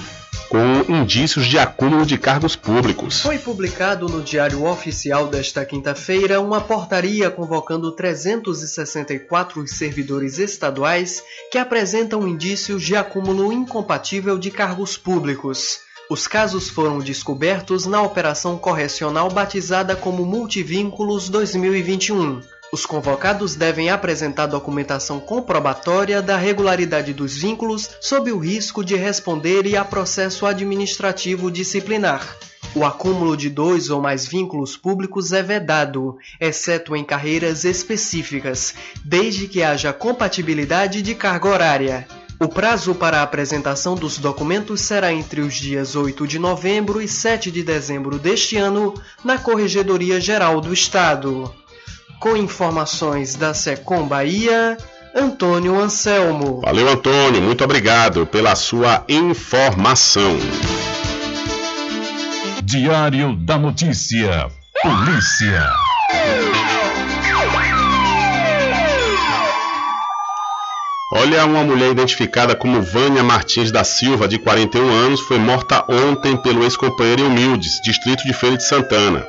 [0.54, 3.22] com indícios de acúmulo de cargos públicos.
[3.22, 12.28] Foi publicado no Diário Oficial desta quinta-feira uma portaria convocando 364 servidores estaduais que apresentam
[12.28, 15.80] indícios de acúmulo incompatível de cargos públicos.
[16.08, 22.42] Os casos foram descobertos na operação correcional batizada como Multivínculos 2021.
[22.74, 29.78] Os convocados devem apresentar documentação comprobatória da regularidade dos vínculos sob o risco de responderem
[29.78, 32.36] a processo administrativo disciplinar.
[32.74, 38.74] O acúmulo de dois ou mais vínculos públicos é vedado, exceto em carreiras específicas,
[39.06, 42.08] desde que haja compatibilidade de carga horária.
[42.40, 47.08] O prazo para a apresentação dos documentos será entre os dias 8 de novembro e
[47.08, 51.54] 7 de dezembro deste ano, na Corregedoria Geral do Estado.
[52.24, 54.78] Com informações da Secom Bahia,
[55.14, 56.62] Antônio Anselmo.
[56.62, 57.42] Valeu, Antônio.
[57.42, 60.38] Muito obrigado pela sua informação.
[62.64, 64.50] Diário da Notícia.
[64.82, 65.70] Polícia.
[71.12, 76.38] Olha, uma mulher identificada como Vânia Martins da Silva, de 41 anos, foi morta ontem
[76.38, 79.28] pelo ex-companheiro em Humildes, distrito de Feira de Santana.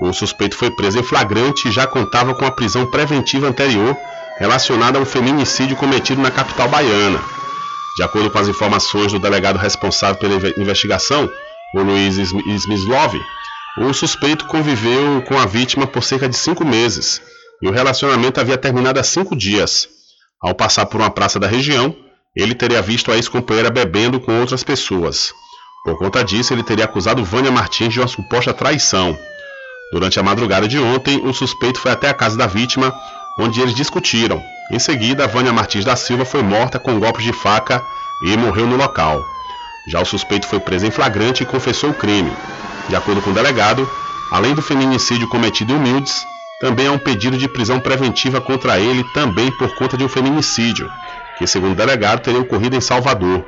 [0.00, 3.96] O suspeito foi preso em flagrante e já contava com a prisão preventiva anterior
[4.38, 7.20] relacionada a um feminicídio cometido na capital baiana.
[7.96, 11.28] De acordo com as informações do delegado responsável pela investigação,
[11.74, 13.20] o Luiz Smyslov,
[13.78, 17.20] o suspeito conviveu com a vítima por cerca de cinco meses
[17.60, 19.88] e o relacionamento havia terminado há cinco dias.
[20.40, 21.94] Ao passar por uma praça da região,
[22.36, 25.32] ele teria visto a ex-companheira bebendo com outras pessoas.
[25.84, 29.18] Por conta disso, ele teria acusado Vânia Martins de uma suposta traição.
[29.90, 32.94] Durante a madrugada de ontem, o suspeito foi até a casa da vítima,
[33.38, 34.42] onde eles discutiram.
[34.70, 37.82] Em seguida, Vânia Martins da Silva foi morta com golpes de faca
[38.22, 39.24] e morreu no local.
[39.88, 42.30] Já o suspeito foi preso em flagrante e confessou o crime.
[42.88, 43.88] De acordo com o delegado,
[44.30, 46.22] além do feminicídio cometido em Humildes,
[46.60, 50.90] também há um pedido de prisão preventiva contra ele também por conta de um feminicídio,
[51.38, 53.44] que segundo o delegado teria ocorrido em Salvador.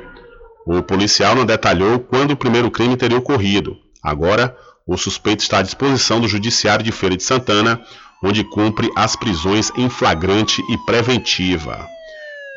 [0.65, 3.75] O policial não detalhou quando o primeiro crime teria ocorrido.
[4.01, 4.55] Agora,
[4.87, 7.81] o suspeito está à disposição do Judiciário de Feira de Santana,
[8.23, 11.87] onde cumpre as prisões em flagrante e preventiva.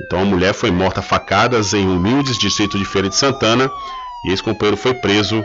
[0.03, 3.71] Então a mulher foi morta a facadas em Humildes, distrito de Feira de Santana,
[4.25, 5.45] e esse companheiro foi preso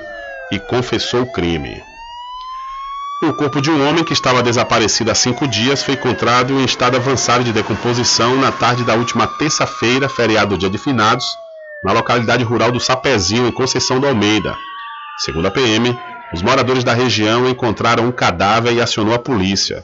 [0.52, 1.82] e confessou o crime.
[3.22, 6.96] O corpo de um homem que estava desaparecido há cinco dias foi encontrado em estado
[6.96, 11.26] avançado de decomposição na tarde da última terça-feira, feriado do Dia de Finados,
[11.84, 14.56] na localidade rural do Sapezinho, em Conceição do Almeida.
[15.18, 16.00] Segundo a PM,
[16.34, 19.84] os moradores da região encontraram um cadáver e acionou a polícia.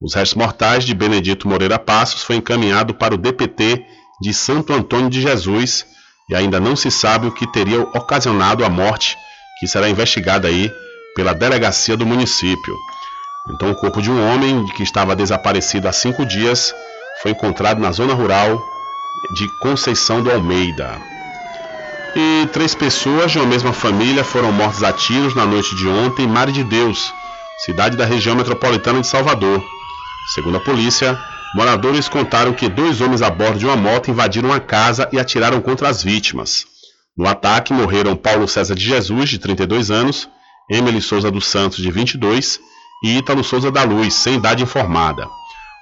[0.00, 3.84] Os restos mortais de Benedito Moreira Passos foi encaminhado para o DPT
[4.20, 5.86] de Santo Antônio de Jesus
[6.28, 9.16] e ainda não se sabe o que teria ocasionado a morte,
[9.58, 10.70] que será investigada aí
[11.16, 12.76] pela delegacia do município.
[13.50, 16.74] Então, o corpo de um homem que estava desaparecido há cinco dias
[17.22, 18.62] foi encontrado na zona rural
[19.34, 21.17] de Conceição do Almeida.
[22.20, 26.24] E três pessoas de uma mesma família foram mortas a tiros na noite de ontem
[26.24, 27.14] em Mar de Deus,
[27.64, 29.64] cidade da região metropolitana de Salvador.
[30.34, 31.16] Segundo a polícia,
[31.54, 35.60] moradores contaram que dois homens a bordo de uma moto invadiram a casa e atiraram
[35.60, 36.66] contra as vítimas.
[37.16, 40.28] No ataque morreram Paulo César de Jesus, de 32 anos,
[40.68, 42.58] Emily Souza dos Santos, de 22,
[43.04, 45.28] e Ítalo Souza da Luz, sem idade informada.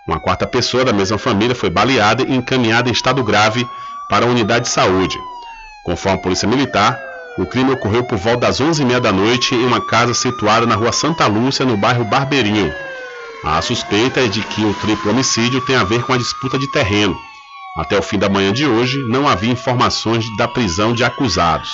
[0.07, 3.67] Uma quarta pessoa da mesma família foi baleada e encaminhada em estado grave
[4.11, 5.19] para a unidade de saúde.
[5.87, 7.01] Conforme a Polícia Militar,
[7.39, 10.91] o crime ocorreu por volta das 11h30 da noite em uma casa situada na rua
[10.91, 12.75] Santa Lúcia, no bairro Barbeirinho.
[13.45, 16.67] A suspeita é de que o triplo homicídio tem a ver com a disputa de
[16.73, 17.17] terreno.
[17.77, 21.71] Até o fim da manhã de hoje, não havia informações da prisão de acusados.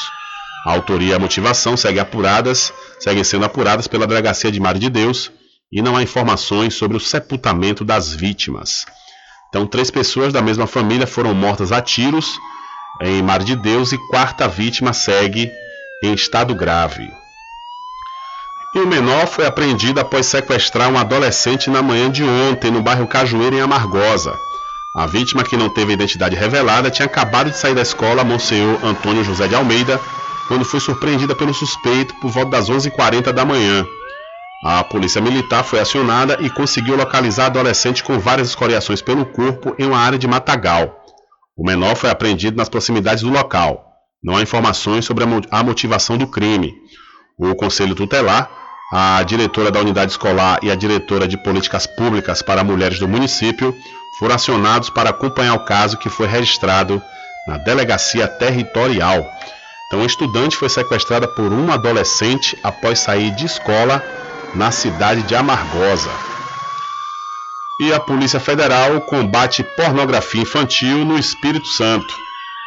[0.67, 2.71] A autoria e a motivação seguem apuradas,
[3.01, 5.33] seguem sendo apuradas pela Delegacia de Mar de Deus
[5.73, 8.85] e não há informações sobre o sepultamento das vítimas.
[9.49, 12.39] Então, três pessoas da mesma família foram mortas a tiros
[13.01, 15.51] em Mar de Deus e quarta vítima segue
[16.03, 17.11] em estado grave.
[18.75, 23.07] E o menor foi apreendido após sequestrar um adolescente na manhã de ontem no bairro
[23.07, 24.35] Cajueiro, em Amargosa.
[24.97, 29.25] A vítima, que não teve identidade revelada, tinha acabado de sair da escola Monsenhor Antônio
[29.25, 30.01] José de Almeida
[30.49, 33.87] quando foi surpreendida pelo suspeito por volta das 11h40 da manhã.
[34.65, 39.75] A polícia militar foi acionada e conseguiu localizar a adolescente com várias escoriações pelo corpo
[39.79, 41.02] em uma área de matagal.
[41.57, 43.93] O menor foi apreendido nas proximidades do local.
[44.23, 46.73] Não há informações sobre a motivação do crime.
[47.39, 48.51] O Conselho Tutelar,
[48.93, 53.75] a diretora da unidade escolar e a diretora de políticas públicas para mulheres do município
[54.19, 57.03] foram acionados para acompanhar o caso que foi registrado
[57.47, 59.29] na delegacia territorial.
[59.87, 64.03] Então, a estudante foi sequestrada por um adolescente após sair de escola
[64.55, 66.32] na cidade de Amargosa.
[67.85, 72.22] E a Polícia Federal combate pornografia infantil no Espírito Santo.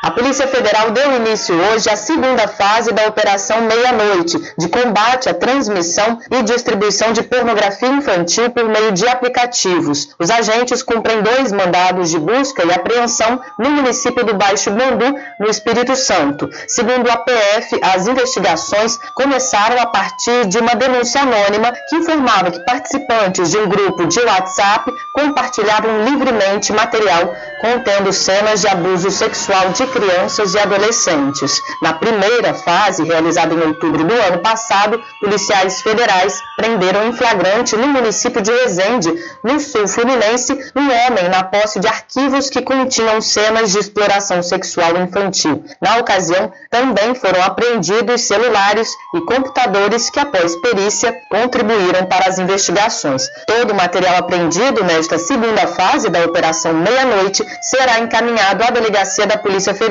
[0.06, 5.34] A Polícia Federal deu início hoje à segunda fase da Operação Meia-Noite, de combate à
[5.34, 10.10] transmissão e distribuição de pornografia infantil por meio de aplicativos.
[10.20, 15.50] Os agentes cumprem dois mandados de busca e apreensão no município do Baixo Bandu, no
[15.50, 16.52] Espírito Santo.
[16.68, 22.64] Segundo a PF, as investigações começaram a partir de uma denúncia anônima que informava que
[22.64, 29.95] participantes de um grupo de WhatsApp compartilhavam livremente material contendo cenas de abuso sexual de
[29.96, 31.62] crianças e adolescentes.
[31.82, 37.88] Na primeira fase, realizada em outubro do ano passado, policiais federais prenderam em flagrante no
[37.88, 39.10] município de Resende,
[39.42, 44.98] no sul fluminense, um homem na posse de arquivos que continham cenas de exploração sexual
[44.98, 45.64] infantil.
[45.82, 53.24] Na ocasião, também foram apreendidos celulares e computadores que, após perícia, contribuíram para as investigações.
[53.48, 59.38] Todo o material apreendido nesta segunda fase da Operação Meia-Noite será encaminhado à delegacia da
[59.38, 59.85] Polícia Federal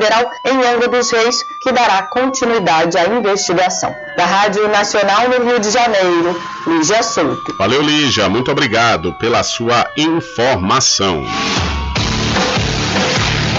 [0.45, 3.95] em Angra dos Reis, que dará continuidade à investigação.
[4.17, 7.53] Da Rádio Nacional no Rio de Janeiro, Lígia Souto.
[7.57, 8.29] Valeu, Lígia.
[8.29, 11.25] Muito obrigado pela sua informação.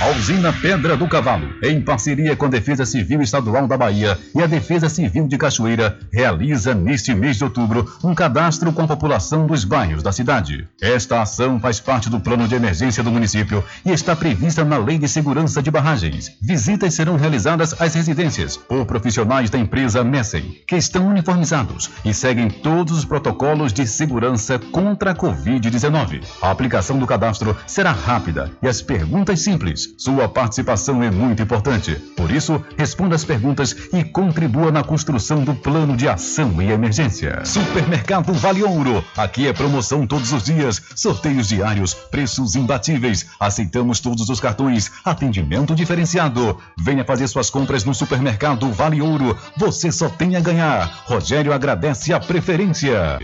[0.00, 4.40] A usina Pedra do Cavalo, em parceria com a Defesa Civil Estadual da Bahia e
[4.40, 9.44] a Defesa Civil de Cachoeira, realiza neste mês de outubro um cadastro com a população
[9.44, 10.68] dos bairros da cidade.
[10.80, 14.98] Esta ação faz parte do plano de emergência do município e está prevista na Lei
[14.98, 16.30] de Segurança de Barragens.
[16.40, 22.48] Visitas serão realizadas às residências por profissionais da empresa Messem, que estão uniformizados e seguem
[22.48, 26.22] todos os protocolos de segurança contra a Covid-19.
[26.40, 29.87] A aplicação do cadastro será rápida e as perguntas simples.
[29.96, 31.94] Sua participação é muito importante.
[32.16, 37.44] Por isso, responda as perguntas e contribua na construção do plano de ação e emergência.
[37.44, 39.04] Supermercado Vale Ouro.
[39.16, 43.26] Aqui é promoção todos os dias, sorteios diários, preços imbatíveis.
[43.40, 46.58] Aceitamos todos os cartões, atendimento diferenciado.
[46.76, 49.36] Venha fazer suas compras no Supermercado Vale Ouro.
[49.56, 51.02] Você só tem a ganhar.
[51.06, 53.18] Rogério agradece a preferência.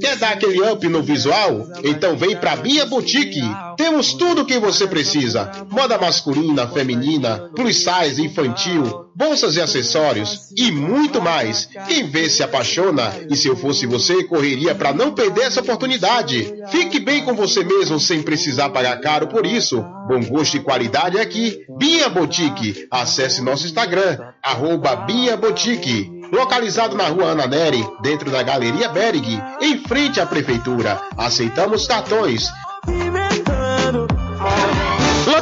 [0.00, 1.66] Quer dar aquele up no visual?
[1.82, 3.40] Então vem pra Bia Boutique.
[3.76, 10.50] Temos tudo o que você precisa: moda masculina, feminina, plus size, infantil, bolsas e acessórios
[10.56, 11.68] e muito mais.
[11.86, 16.52] Quem vê se apaixona e se eu fosse você, correria para não perder essa oportunidade.
[16.70, 19.82] Fique bem com você mesmo sem precisar pagar caro por isso.
[20.08, 21.64] Bom gosto e qualidade é aqui.
[21.78, 22.86] Bia Boutique.
[22.90, 26.10] Acesse nosso Instagram, arroba Bia Boutique.
[26.32, 31.00] Localizado na rua Ana Neri, dentro da Galeria Berg, em frente à Prefeitura.
[31.16, 32.50] Aceitamos cartões.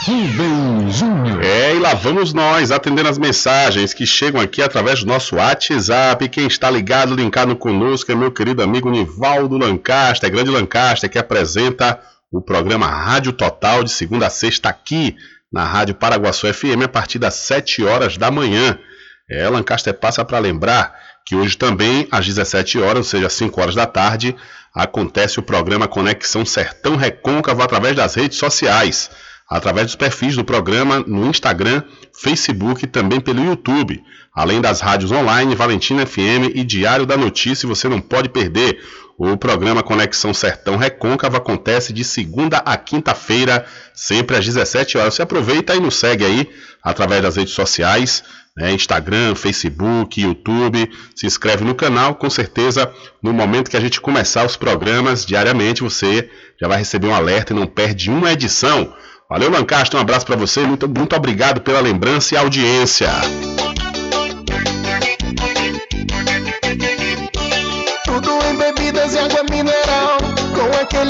[0.06, 1.42] Rubem Júnior.
[1.42, 6.28] É, e lá vamos nós atendendo as mensagens que chegam aqui através do nosso WhatsApp.
[6.28, 11.98] Quem está ligado, linkado conosco é meu querido amigo Nivaldo Lancaster, grande Lancaster, que apresenta
[12.30, 15.16] o programa Rádio Total de segunda a sexta aqui
[15.54, 18.76] na Rádio Paraguaçu FM a partir das 7 horas da manhã.
[19.30, 20.92] É, Lancaster passa para lembrar
[21.24, 24.34] que hoje também, às 17 horas, ou seja, às 5 horas da tarde,
[24.74, 29.12] acontece o programa Conexão Sertão Recôncavo através das redes sociais,
[29.48, 34.02] através dos perfis do programa no Instagram, Facebook e também pelo YouTube.
[34.34, 38.82] Além das rádios online, Valentina FM e Diário da Notícia, você não pode perder.
[39.16, 43.64] O programa Conexão Sertão Recôncavo acontece de segunda a quinta-feira,
[43.94, 45.14] sempre às 17 horas.
[45.14, 46.50] Você aproveita e nos segue aí
[46.82, 48.24] através das redes sociais,
[48.56, 50.90] né, Instagram, Facebook, YouTube.
[51.14, 52.92] Se inscreve no canal, com certeza
[53.22, 56.28] no momento que a gente começar os programas diariamente, você
[56.60, 58.92] já vai receber um alerta e não perde uma edição.
[59.30, 63.10] Valeu, Lancaster, um abraço para você, muito, muito obrigado pela lembrança e audiência.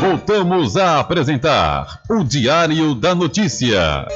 [0.00, 4.08] Voltamos a apresentar o Diário da Notícia.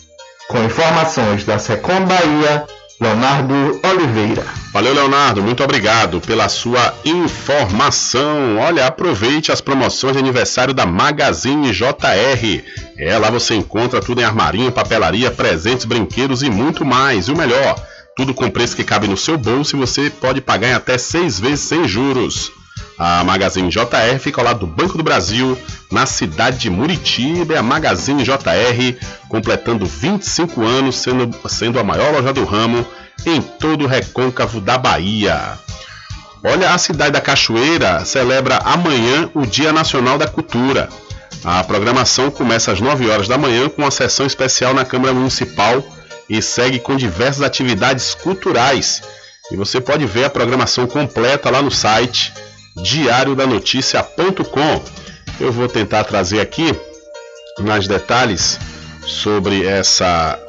[0.47, 2.67] Com informações da Secom Bahia,
[3.01, 4.45] Leonardo Oliveira.
[4.71, 5.41] Valeu, Leonardo.
[5.41, 8.59] Muito obrigado pela sua informação.
[8.59, 12.63] Olha, aproveite as promoções de aniversário da Magazine JR.
[12.99, 17.27] É, lá você encontra tudo em armarinho, papelaria, presentes, brinquedos e muito mais.
[17.27, 17.75] E o melhor,
[18.15, 21.39] tudo com preço que cabe no seu bolso e você pode pagar em até seis
[21.39, 22.51] vezes sem juros.
[22.97, 25.57] A Magazine JR fica ao lado do Banco do Brasil,
[25.91, 27.55] na cidade de Muritiba.
[27.55, 28.97] É a Magazine JR,
[29.27, 32.85] completando 25 anos, sendo, sendo a maior loja do ramo
[33.25, 35.57] em todo o recôncavo da Bahia.
[36.43, 40.89] Olha, a cidade da Cachoeira celebra amanhã o Dia Nacional da Cultura.
[41.43, 45.83] A programação começa às 9 horas da manhã com uma sessão especial na Câmara Municipal
[46.29, 49.01] e segue com diversas atividades culturais.
[49.51, 52.33] E você pode ver a programação completa lá no site
[52.75, 54.83] diariodanoticia.com.
[55.39, 56.73] Eu vou tentar trazer aqui
[57.59, 58.59] mais detalhes
[59.05, 60.39] sobre essa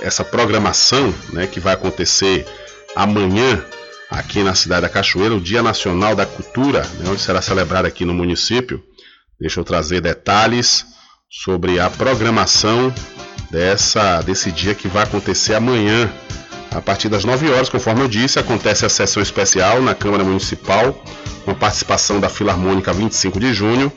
[0.00, 2.46] essa programação, né, que vai acontecer
[2.94, 3.64] amanhã
[4.08, 8.04] aqui na cidade da Cachoeira, o Dia Nacional da Cultura, né, onde será celebrado aqui
[8.04, 8.80] no município.
[9.40, 10.86] Deixa eu trazer detalhes
[11.28, 12.92] sobre a programação
[13.50, 16.10] dessa desse dia que vai acontecer amanhã.
[16.70, 21.02] A partir das 9 horas, conforme eu disse, acontece a sessão especial na Câmara Municipal
[21.44, 23.90] com participação da Filarmônica 25 de junho.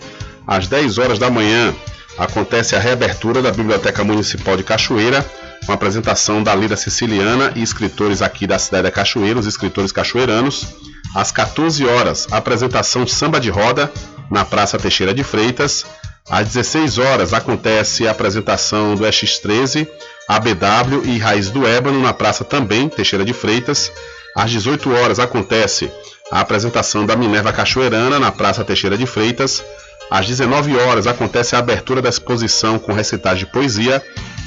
[0.47, 1.75] Às 10 horas da manhã
[2.17, 5.25] acontece a reabertura da Biblioteca Municipal de Cachoeira,
[5.65, 10.67] com apresentação da Lira Siciliana e escritores aqui da cidade da Cachoeira, os escritores cachoeiranos.
[11.13, 13.91] Às 14 horas, apresentação Samba de Roda
[14.29, 15.85] na Praça Teixeira de Freitas.
[16.29, 19.87] Às 16 horas acontece a apresentação do X13,
[20.31, 23.91] ABW e Raiz do Ébano na Praça também Teixeira de Freitas.
[24.33, 25.91] Às 18 horas acontece
[26.31, 29.61] a apresentação da Minerva Cachoeirana na Praça Teixeira de Freitas.
[30.09, 34.01] Às 19 horas acontece a abertura da exposição com recitagem de poesia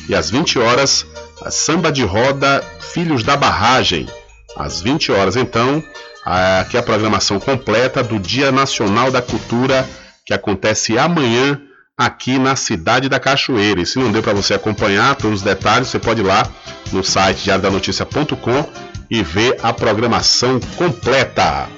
[0.08, 1.04] e às 20 horas
[1.42, 4.08] a samba de roda Filhos da Barragem.
[4.56, 5.84] Às 20 horas então,
[6.24, 9.86] aqui a programação completa do Dia Nacional da Cultura
[10.24, 11.60] que acontece amanhã
[11.96, 13.80] aqui na cidade da Cachoeira.
[13.80, 16.46] E se não deu para você acompanhar todos os detalhes, você pode ir lá
[16.92, 18.68] no site diariodanoticia.com
[19.10, 21.68] e ver a programação completa.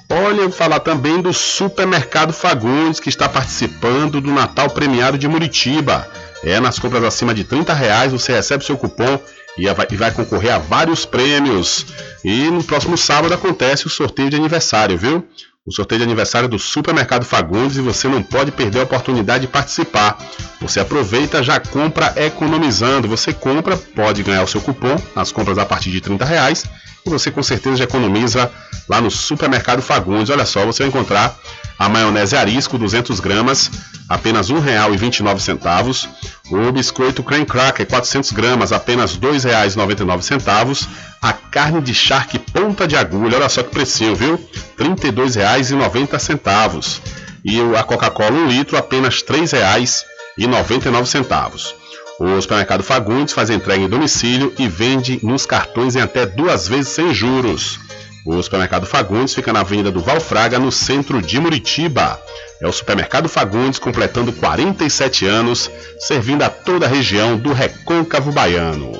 [0.08, 6.08] Olha, eu falar também do Supermercado Fagundes, que está participando do Natal Premiado de Muritiba.
[6.44, 9.18] É, nas compras acima de 30 reais você recebe seu cupom
[9.58, 11.86] e vai, concorrer a vários prêmios.
[12.24, 15.26] E no próximo sábado acontece o sorteio de aniversário, viu?
[15.66, 19.48] O sorteio de aniversário do Supermercado Fagundes e você não pode perder a oportunidade de
[19.48, 20.16] participar.
[20.60, 23.08] Você aproveita, já compra economizando.
[23.08, 26.66] Você compra, pode ganhar o seu cupom nas compras a partir de 30 reais
[27.04, 28.50] e você com certeza já economiza
[28.88, 30.30] lá no Supermercado Fagundes.
[30.30, 31.36] Olha só, você vai encontrar
[31.78, 33.70] a maionese arisco 200 gramas,
[34.08, 36.08] apenas R$ 1,29.
[36.50, 40.88] O biscoito creme cracker 400 gramas, apenas R$ 2,99.
[41.20, 44.34] A carne de charque ponta de agulha, olha só que precinho, viu?
[44.78, 47.00] R$ 32,90.
[47.44, 51.74] E a Coca-Cola 1 litro, apenas R$ 3,99.
[52.18, 56.88] O supermercado Fagundes faz entrega em domicílio e vende nos cartões em até duas vezes
[56.88, 57.78] sem juros.
[58.26, 62.20] O supermercado Fagundes fica na Avenida do Valfraga, no centro de Muritiba.
[62.60, 65.70] É o supermercado Fagundes completando 47 anos,
[66.00, 68.90] servindo a toda a região do Recôncavo Baiano.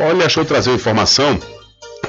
[0.00, 1.38] Olha, deixa eu trazer uma informação.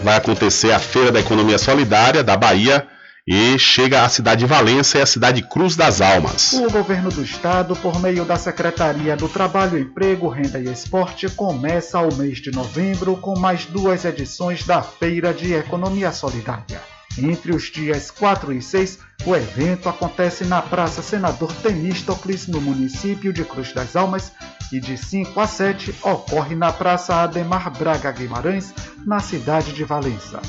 [0.02, 2.88] Vai acontecer a Feira da Economia Solidária da Bahia
[3.26, 6.54] e chega à cidade de Valença e à cidade de Cruz das Almas.
[6.54, 12.00] O governo do estado, por meio da Secretaria do Trabalho, Emprego, Renda e Esporte, começa
[12.00, 16.82] o mês de novembro com mais duas edições da Feira de Economia Solidária.
[17.18, 23.32] Entre os dias 4 e 6, o evento acontece na Praça Senador Temístocles, no município
[23.32, 24.32] de Cruz das Almas,
[24.72, 28.74] e de 5 a 7 ocorre na Praça Ademar Braga Guimarães,
[29.06, 30.42] na cidade de Valença.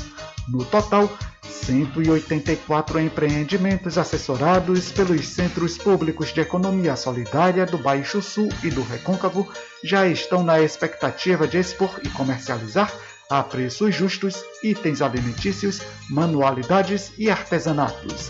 [0.47, 1.09] No total,
[1.49, 9.51] 184 empreendimentos assessorados pelos Centros Públicos de Economia Solidária do Baixo Sul e do Recôncavo
[9.83, 12.91] já estão na expectativa de expor e comercializar
[13.29, 18.29] a preços justos itens alimentícios, manualidades e artesanatos.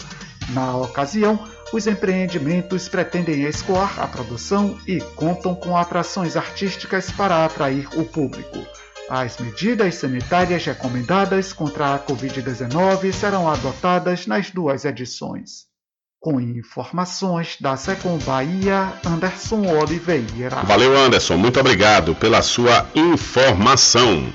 [0.50, 1.40] Na ocasião,
[1.74, 8.66] os empreendimentos pretendem escoar a produção e contam com atrações artísticas para atrair o público.
[9.10, 15.66] As medidas sanitárias recomendadas contra a Covid-19 serão adotadas nas duas edições.
[16.20, 20.56] Com informações da Secom Bahia, Anderson Oliveira.
[20.64, 21.38] Valeu, Anderson.
[21.38, 24.28] Muito obrigado pela sua informação.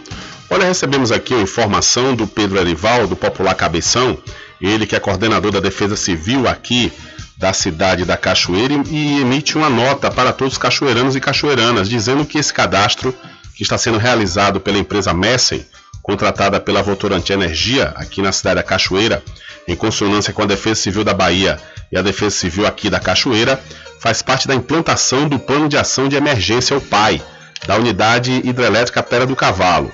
[0.48, 4.16] Olha, recebemos aqui a informação do Pedro Erival, do Popular Cabeção,
[4.60, 6.92] ele que é coordenador da Defesa Civil aqui
[7.36, 12.24] da cidade da Cachoeira e emite uma nota para todos os cachoeiranos e cachoeiranas, dizendo
[12.24, 13.12] que esse cadastro
[13.60, 15.66] que está sendo realizado pela empresa Messen,
[16.02, 19.22] contratada pela Votorantim Energia, aqui na cidade da Cachoeira,
[19.68, 21.60] em consonância com a Defesa Civil da Bahia
[21.92, 23.62] e a Defesa Civil aqui da Cachoeira,
[24.00, 27.22] faz parte da implantação do Plano de Ação de Emergência, o PAI,
[27.66, 29.92] da Unidade Hidrelétrica Pera do Cavalo.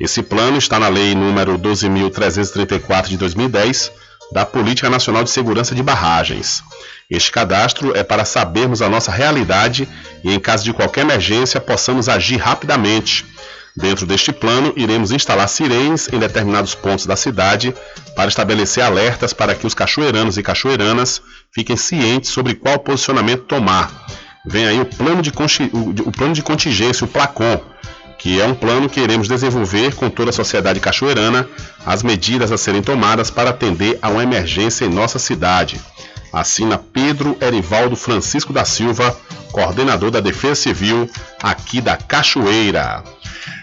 [0.00, 3.92] Esse plano está na Lei número 12.334 de 2010,
[4.32, 6.62] da Política Nacional de Segurança de Barragens.
[7.12, 9.86] Este cadastro é para sabermos a nossa realidade
[10.24, 13.26] e, em caso de qualquer emergência, possamos agir rapidamente.
[13.76, 17.74] Dentro deste plano, iremos instalar sirenes em determinados pontos da cidade
[18.16, 21.20] para estabelecer alertas para que os cachoeiranos e cachoeiranas
[21.50, 23.92] fiquem cientes sobre qual posicionamento tomar.
[24.46, 27.60] Vem aí o plano de, o plano de contingência, o PLACON,
[28.18, 31.46] que é um plano que iremos desenvolver com toda a sociedade cachoeirana,
[31.84, 35.78] as medidas a serem tomadas para atender a uma emergência em nossa cidade.
[36.32, 39.16] Assina Pedro Erivaldo Francisco da Silva,
[39.52, 41.08] coordenador da Defesa Civil
[41.42, 43.02] aqui da Cachoeira.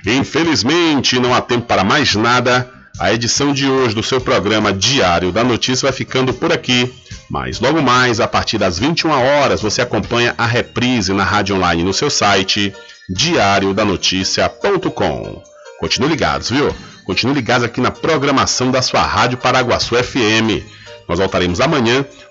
[0.05, 2.69] Infelizmente, não há tempo para mais nada.
[2.99, 6.91] A edição de hoje do seu programa Diário da Notícia vai ficando por aqui.
[7.29, 11.83] Mas logo mais, a partir das 21 horas, você acompanha a reprise na rádio online
[11.83, 12.73] no seu site
[13.09, 15.41] diariodanoticia.com.
[15.79, 16.75] Continue ligados, viu?
[17.05, 20.61] Continue ligados aqui na programação da sua Rádio Paraguaçu FM.
[21.07, 22.05] Nós voltaremos amanhã